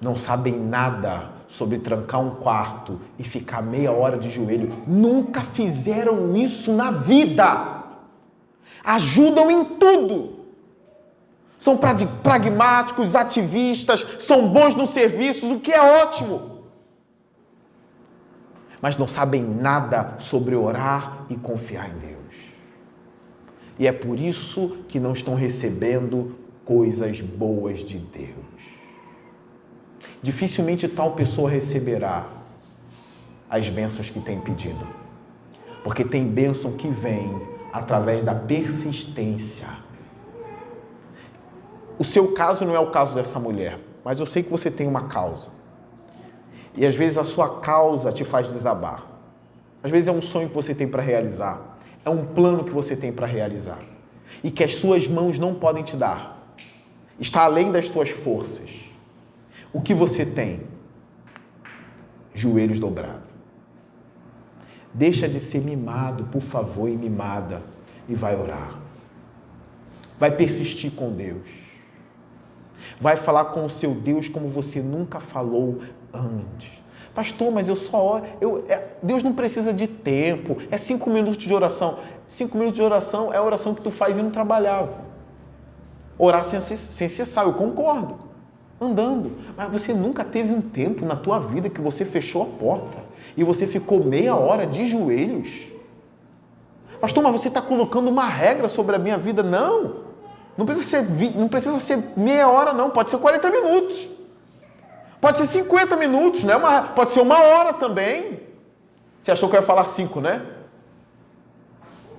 Não 0.00 0.16
sabem 0.16 0.58
nada 0.58 1.30
sobre 1.46 1.78
trancar 1.78 2.20
um 2.20 2.30
quarto 2.30 3.00
e 3.18 3.24
ficar 3.24 3.62
meia 3.62 3.92
hora 3.92 4.18
de 4.18 4.30
joelho. 4.30 4.72
Nunca 4.86 5.42
fizeram 5.42 6.34
isso 6.34 6.72
na 6.72 6.90
vida. 6.90 7.84
Ajudam 8.82 9.50
em 9.50 9.64
tudo. 9.64 10.40
São 11.58 11.76
pragmáticos, 11.76 13.14
ativistas, 13.14 14.06
são 14.20 14.48
bons 14.48 14.74
nos 14.74 14.90
serviços, 14.90 15.50
o 15.50 15.60
que 15.60 15.70
é 15.70 16.02
ótimo. 16.02 16.62
Mas 18.80 18.96
não 18.96 19.06
sabem 19.06 19.42
nada 19.42 20.14
sobre 20.18 20.54
orar 20.54 21.26
e 21.28 21.36
confiar 21.36 21.90
em 21.90 21.98
Deus 21.98 22.20
e 23.80 23.86
é 23.86 23.92
por 23.92 24.20
isso 24.20 24.84
que 24.90 25.00
não 25.00 25.14
estão 25.14 25.34
recebendo 25.34 26.36
coisas 26.66 27.18
boas 27.22 27.78
de 27.78 27.96
Deus. 27.96 28.36
Dificilmente 30.22 30.86
tal 30.86 31.12
pessoa 31.12 31.48
receberá 31.48 32.28
as 33.48 33.70
bênçãos 33.70 34.10
que 34.10 34.20
tem 34.20 34.38
pedido, 34.38 34.86
porque 35.82 36.04
tem 36.04 36.28
bênção 36.28 36.72
que 36.72 36.88
vem 36.88 37.40
através 37.72 38.22
da 38.22 38.34
persistência. 38.34 39.68
O 41.98 42.04
seu 42.04 42.32
caso 42.32 42.66
não 42.66 42.76
é 42.76 42.80
o 42.80 42.90
caso 42.90 43.14
dessa 43.14 43.40
mulher, 43.40 43.78
mas 44.04 44.20
eu 44.20 44.26
sei 44.26 44.42
que 44.42 44.50
você 44.50 44.70
tem 44.70 44.86
uma 44.86 45.08
causa. 45.08 45.48
E 46.76 46.84
às 46.84 46.94
vezes 46.94 47.16
a 47.16 47.24
sua 47.24 47.60
causa 47.60 48.12
te 48.12 48.24
faz 48.24 48.46
desabar. 48.46 49.06
Às 49.82 49.90
vezes 49.90 50.06
é 50.06 50.12
um 50.12 50.20
sonho 50.20 50.50
que 50.50 50.54
você 50.54 50.74
tem 50.74 50.86
para 50.86 51.00
realizar 51.00 51.69
é 52.04 52.10
um 52.10 52.24
plano 52.24 52.64
que 52.64 52.70
você 52.70 52.96
tem 52.96 53.12
para 53.12 53.26
realizar 53.26 53.80
e 54.42 54.50
que 54.50 54.64
as 54.64 54.74
suas 54.74 55.06
mãos 55.06 55.38
não 55.38 55.54
podem 55.54 55.82
te 55.82 55.96
dar. 55.96 56.54
Está 57.18 57.44
além 57.44 57.70
das 57.70 57.88
tuas 57.88 58.10
forças. 58.10 58.70
O 59.72 59.80
que 59.80 59.92
você 59.92 60.24
tem? 60.24 60.62
Joelhos 62.34 62.80
dobrados. 62.80 63.28
Deixa 64.92 65.28
de 65.28 65.38
ser 65.38 65.60
mimado, 65.60 66.24
por 66.24 66.42
favor, 66.42 66.88
e 66.88 66.96
mimada, 66.96 67.62
e 68.08 68.14
vai 68.14 68.34
orar. 68.34 68.74
Vai 70.18 70.30
persistir 70.32 70.92
com 70.92 71.12
Deus. 71.12 71.46
Vai 73.00 73.16
falar 73.16 73.46
com 73.46 73.64
o 73.64 73.70
seu 73.70 73.94
Deus 73.94 74.28
como 74.28 74.48
você 74.48 74.80
nunca 74.80 75.20
falou 75.20 75.80
antes. 76.12 76.79
Pastor, 77.14 77.50
mas 77.50 77.68
eu 77.68 77.76
só 77.76 78.22
eu, 78.40 78.64
é, 78.68 78.88
Deus 79.02 79.22
não 79.22 79.32
precisa 79.32 79.72
de 79.72 79.88
tempo, 79.88 80.58
é 80.70 80.78
cinco 80.78 81.10
minutos 81.10 81.38
de 81.38 81.52
oração. 81.52 81.98
Cinco 82.26 82.56
minutos 82.56 82.76
de 82.76 82.82
oração 82.82 83.32
é 83.32 83.36
a 83.36 83.42
oração 83.42 83.74
que 83.74 83.82
tu 83.82 83.90
faz 83.90 84.16
indo 84.16 84.30
trabalhar. 84.30 84.88
Orar 86.16 86.44
sem, 86.44 86.60
sem 86.60 87.08
cessar, 87.08 87.44
eu 87.44 87.54
concordo. 87.54 88.18
Andando. 88.80 89.32
Mas 89.56 89.70
você 89.70 89.92
nunca 89.92 90.24
teve 90.24 90.52
um 90.52 90.60
tempo 90.60 91.04
na 91.04 91.16
tua 91.16 91.38
vida 91.40 91.68
que 91.68 91.80
você 91.80 92.04
fechou 92.04 92.42
a 92.42 92.46
porta 92.46 92.98
e 93.36 93.42
você 93.42 93.66
ficou 93.66 94.04
meia 94.04 94.36
hora 94.36 94.66
de 94.66 94.86
joelhos. 94.86 95.66
Pastor, 97.00 97.22
mas 97.22 97.32
você 97.32 97.48
está 97.48 97.60
colocando 97.60 98.08
uma 98.08 98.26
regra 98.26 98.68
sobre 98.68 98.94
a 98.94 98.98
minha 98.98 99.18
vida? 99.18 99.42
Não. 99.42 100.10
Não 100.56 100.66
precisa 100.66 100.86
ser, 100.86 101.34
não 101.34 101.48
precisa 101.48 101.78
ser 101.78 102.12
meia 102.16 102.48
hora, 102.48 102.72
não. 102.72 102.90
Pode 102.90 103.10
ser 103.10 103.18
40 103.18 103.50
minutos. 103.50 104.08
Pode 105.20 105.38
ser 105.38 105.46
50 105.46 105.96
minutos, 105.96 106.44
né? 106.44 106.56
Uma, 106.56 106.82
pode 106.82 107.10
ser 107.10 107.20
uma 107.20 107.38
hora 107.38 107.72
também. 107.74 108.40
Você 109.20 109.30
achou 109.30 109.48
que 109.50 109.56
eu 109.56 109.60
ia 109.60 109.66
falar 109.66 109.84
cinco, 109.84 110.20
né? 110.20 110.42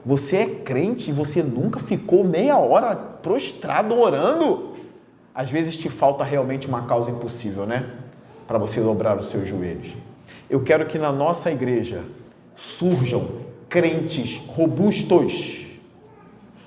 Você 0.05 0.37
é 0.37 0.45
crente 0.45 1.09
e 1.09 1.13
você 1.13 1.41
nunca 1.41 1.79
ficou 1.79 2.23
meia 2.23 2.57
hora 2.57 2.95
prostrado 2.95 3.97
orando? 3.99 4.75
Às 5.33 5.49
vezes 5.49 5.77
te 5.77 5.89
falta 5.89 6.23
realmente 6.23 6.67
uma 6.67 6.85
causa 6.85 7.09
impossível, 7.09 7.65
né? 7.65 7.89
Para 8.47 8.57
você 8.57 8.79
dobrar 8.81 9.17
os 9.17 9.29
seus 9.29 9.47
joelhos. 9.47 9.93
Eu 10.49 10.63
quero 10.63 10.85
que 10.85 10.99
na 10.99 11.11
nossa 11.11 11.51
igreja 11.51 12.03
surjam 12.55 13.41
crentes 13.69 14.37
robustos, 14.47 15.65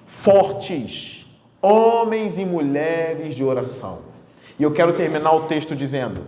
fortes, 0.06 1.26
homens 1.60 2.38
e 2.38 2.44
mulheres 2.44 3.34
de 3.34 3.44
oração. 3.44 4.13
E 4.58 4.62
eu 4.62 4.72
quero 4.72 4.92
terminar 4.96 5.32
o 5.34 5.44
texto 5.44 5.74
dizendo: 5.74 6.22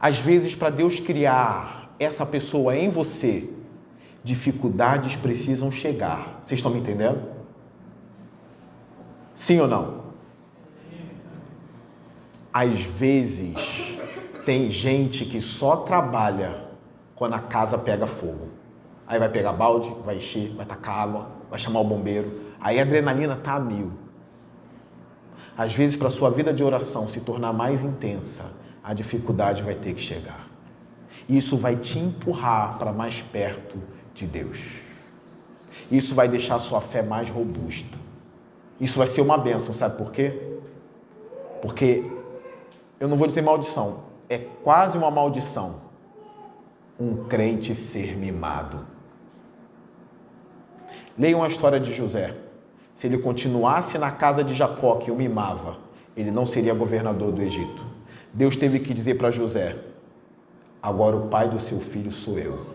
às 0.00 0.18
vezes, 0.18 0.54
para 0.54 0.70
Deus 0.70 1.00
criar 1.00 1.94
essa 1.98 2.24
pessoa 2.24 2.76
em 2.76 2.88
você, 2.88 3.50
dificuldades 4.22 5.16
precisam 5.16 5.70
chegar. 5.70 6.40
Vocês 6.44 6.58
estão 6.58 6.72
me 6.72 6.78
entendendo? 6.78 7.20
Sim 9.34 9.60
ou 9.60 9.68
não? 9.68 10.08
Às 12.52 12.80
vezes, 12.80 13.54
tem 14.44 14.70
gente 14.70 15.24
que 15.24 15.40
só 15.40 15.76
trabalha 15.76 16.64
quando 17.14 17.34
a 17.34 17.40
casa 17.40 17.76
pega 17.76 18.06
fogo. 18.06 18.48
Aí 19.06 19.18
vai 19.18 19.28
pegar 19.28 19.52
balde, 19.52 19.92
vai 20.04 20.16
encher, 20.16 20.54
vai 20.54 20.66
tacar 20.66 20.98
água, 20.98 21.28
vai 21.50 21.58
chamar 21.58 21.80
o 21.80 21.84
bombeiro. 21.84 22.40
Aí 22.60 22.78
a 22.78 22.82
adrenalina 22.82 23.36
tá 23.36 23.54
a 23.54 23.60
mil. 23.60 23.92
Às 25.58 25.74
vezes, 25.74 25.96
para 25.96 26.06
a 26.06 26.10
sua 26.10 26.30
vida 26.30 26.54
de 26.54 26.62
oração 26.62 27.08
se 27.08 27.20
tornar 27.20 27.52
mais 27.52 27.82
intensa, 27.82 28.52
a 28.82 28.94
dificuldade 28.94 29.60
vai 29.60 29.74
ter 29.74 29.92
que 29.92 30.00
chegar. 30.00 30.48
Isso 31.28 31.56
vai 31.56 31.74
te 31.74 31.98
empurrar 31.98 32.78
para 32.78 32.92
mais 32.92 33.20
perto 33.20 33.76
de 34.14 34.24
Deus. 34.24 34.60
Isso 35.90 36.14
vai 36.14 36.28
deixar 36.28 36.54
a 36.54 36.60
sua 36.60 36.80
fé 36.80 37.02
mais 37.02 37.28
robusta. 37.28 37.98
Isso 38.80 38.96
vai 38.98 39.08
ser 39.08 39.20
uma 39.20 39.36
bênção, 39.36 39.74
sabe 39.74 39.98
por 39.98 40.12
quê? 40.12 40.56
Porque 41.60 42.08
eu 43.00 43.08
não 43.08 43.16
vou 43.16 43.26
dizer 43.26 43.42
maldição, 43.42 44.04
é 44.28 44.38
quase 44.38 44.96
uma 44.96 45.10
maldição 45.10 45.88
um 46.98 47.24
crente 47.24 47.74
ser 47.74 48.16
mimado. 48.16 48.80
Leiam 51.16 51.42
a 51.42 51.48
história 51.48 51.78
de 51.78 51.92
José. 51.92 52.34
Se 52.98 53.06
ele 53.06 53.18
continuasse 53.18 53.96
na 53.96 54.10
casa 54.10 54.42
de 54.42 54.54
Jacó, 54.54 54.96
que 54.96 55.08
o 55.08 55.14
mimava, 55.14 55.76
ele 56.16 56.32
não 56.32 56.44
seria 56.44 56.74
governador 56.74 57.30
do 57.30 57.40
Egito. 57.40 57.80
Deus 58.34 58.56
teve 58.56 58.80
que 58.80 58.92
dizer 58.92 59.14
para 59.14 59.30
José: 59.30 59.76
agora 60.82 61.14
o 61.14 61.28
pai 61.28 61.48
do 61.48 61.60
seu 61.60 61.78
filho 61.78 62.10
sou 62.10 62.36
eu. 62.40 62.74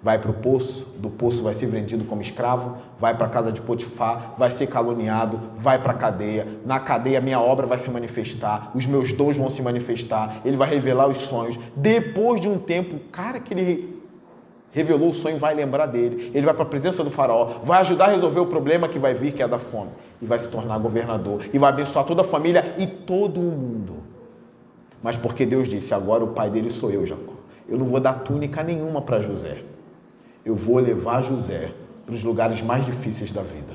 Vai 0.00 0.20
para 0.20 0.30
o 0.30 0.34
poço, 0.34 0.86
do 0.96 1.10
poço 1.10 1.42
vai 1.42 1.54
ser 1.54 1.66
vendido 1.66 2.04
como 2.04 2.22
escravo, 2.22 2.76
vai 3.00 3.16
para 3.16 3.26
a 3.26 3.28
casa 3.28 3.50
de 3.50 3.60
Potifar, 3.60 4.36
vai 4.38 4.48
ser 4.52 4.68
caluniado, 4.68 5.40
vai 5.58 5.82
para 5.82 5.90
a 5.90 5.96
cadeia. 5.96 6.46
Na 6.64 6.78
cadeia, 6.78 7.20
minha 7.20 7.40
obra 7.40 7.66
vai 7.66 7.78
se 7.78 7.90
manifestar, 7.90 8.70
os 8.76 8.86
meus 8.86 9.12
dons 9.12 9.36
vão 9.36 9.50
se 9.50 9.60
manifestar, 9.60 10.40
ele 10.44 10.56
vai 10.56 10.70
revelar 10.70 11.08
os 11.08 11.16
sonhos. 11.16 11.58
Depois 11.74 12.40
de 12.40 12.46
um 12.46 12.60
tempo, 12.60 13.00
cara 13.10 13.40
que 13.40 13.52
ele 13.52 13.99
revelou 14.72 15.10
o 15.10 15.12
sonho 15.12 15.38
vai 15.38 15.54
lembrar 15.54 15.86
dele. 15.86 16.30
Ele 16.34 16.44
vai 16.44 16.54
para 16.54 16.62
a 16.62 16.66
presença 16.66 17.02
do 17.02 17.10
faraó, 17.10 17.60
vai 17.64 17.80
ajudar 17.80 18.06
a 18.06 18.10
resolver 18.10 18.40
o 18.40 18.46
problema 18.46 18.88
que 18.88 18.98
vai 18.98 19.14
vir, 19.14 19.32
que 19.32 19.42
é 19.42 19.48
da 19.48 19.58
fome, 19.58 19.90
e 20.20 20.26
vai 20.26 20.38
se 20.38 20.48
tornar 20.48 20.78
governador, 20.78 21.44
e 21.52 21.58
vai 21.58 21.70
abençoar 21.70 22.04
toda 22.04 22.22
a 22.22 22.24
família 22.24 22.74
e 22.78 22.86
todo 22.86 23.40
o 23.40 23.44
mundo. 23.44 23.96
Mas 25.02 25.16
porque 25.16 25.44
Deus 25.44 25.68
disse: 25.68 25.94
agora 25.94 26.22
o 26.22 26.28
pai 26.28 26.50
dele 26.50 26.70
sou 26.70 26.90
eu, 26.90 27.06
Jacó. 27.06 27.34
Eu 27.68 27.78
não 27.78 27.86
vou 27.86 28.00
dar 28.00 28.14
túnica 28.20 28.62
nenhuma 28.62 29.00
para 29.00 29.20
José. 29.20 29.62
Eu 30.44 30.56
vou 30.56 30.78
levar 30.78 31.22
José 31.22 31.70
para 32.04 32.14
os 32.14 32.24
lugares 32.24 32.60
mais 32.60 32.84
difíceis 32.84 33.32
da 33.32 33.42
vida. 33.42 33.72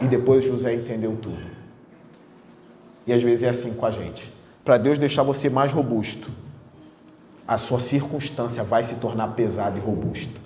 E 0.00 0.06
depois 0.06 0.44
José 0.44 0.74
entendeu 0.74 1.16
tudo. 1.20 1.54
E 3.06 3.12
às 3.12 3.22
vezes 3.22 3.42
é 3.42 3.48
assim 3.48 3.74
com 3.74 3.84
a 3.84 3.90
gente. 3.90 4.32
Para 4.64 4.78
Deus 4.78 4.98
deixar 4.98 5.22
você 5.22 5.50
mais 5.50 5.72
robusto, 5.72 6.30
a 7.46 7.58
sua 7.58 7.78
circunstância 7.78 8.64
vai 8.64 8.84
se 8.84 8.96
tornar 8.96 9.28
pesada 9.28 9.78
e 9.78 9.80
robusta. 9.80 10.40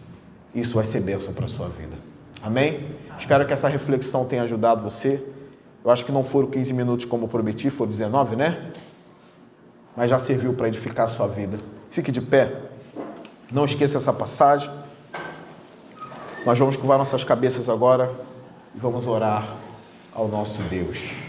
Isso 0.55 0.75
vai 0.75 0.85
ser 0.85 1.01
bênção 1.01 1.33
para 1.33 1.45
a 1.45 1.49
sua 1.49 1.69
vida. 1.69 1.97
Amém? 2.43 2.89
Espero 3.19 3.47
que 3.47 3.53
essa 3.53 3.69
reflexão 3.69 4.25
tenha 4.25 4.43
ajudado 4.43 4.83
você. 4.83 5.25
Eu 5.85 5.91
acho 5.91 6.05
que 6.05 6.13
não 6.13 6.25
foram 6.25 6.49
15 6.49 6.73
minutos 6.73 7.05
como 7.05 7.29
prometi, 7.29 7.71
foram 7.71 7.91
19, 7.91 8.37
né? 8.37 8.71
Mas 9.97 10.11
já 10.11 10.19
serviu 10.19 10.53
para 10.55 10.69
edificar 10.69 11.07
a 11.07 11.09
sua 11.09 11.29
vida. 11.29 11.59
Fique 11.91 12.11
de 12.11 12.21
pé. 12.21 12.53
Não 13.53 13.65
esqueça 13.65 13.99
essa 13.99 14.13
passagem. 14.13 14.71
Nós 16.45 16.59
vamos 16.59 16.77
curvar 16.77 16.99
nossas 16.99 17.25
cabeças 17.25 17.69
agora 17.69 18.11
e 18.75 18.79
vamos 18.79 19.07
orar 19.07 19.47
ao 20.13 20.29
nosso 20.29 20.63
Deus. 20.63 21.28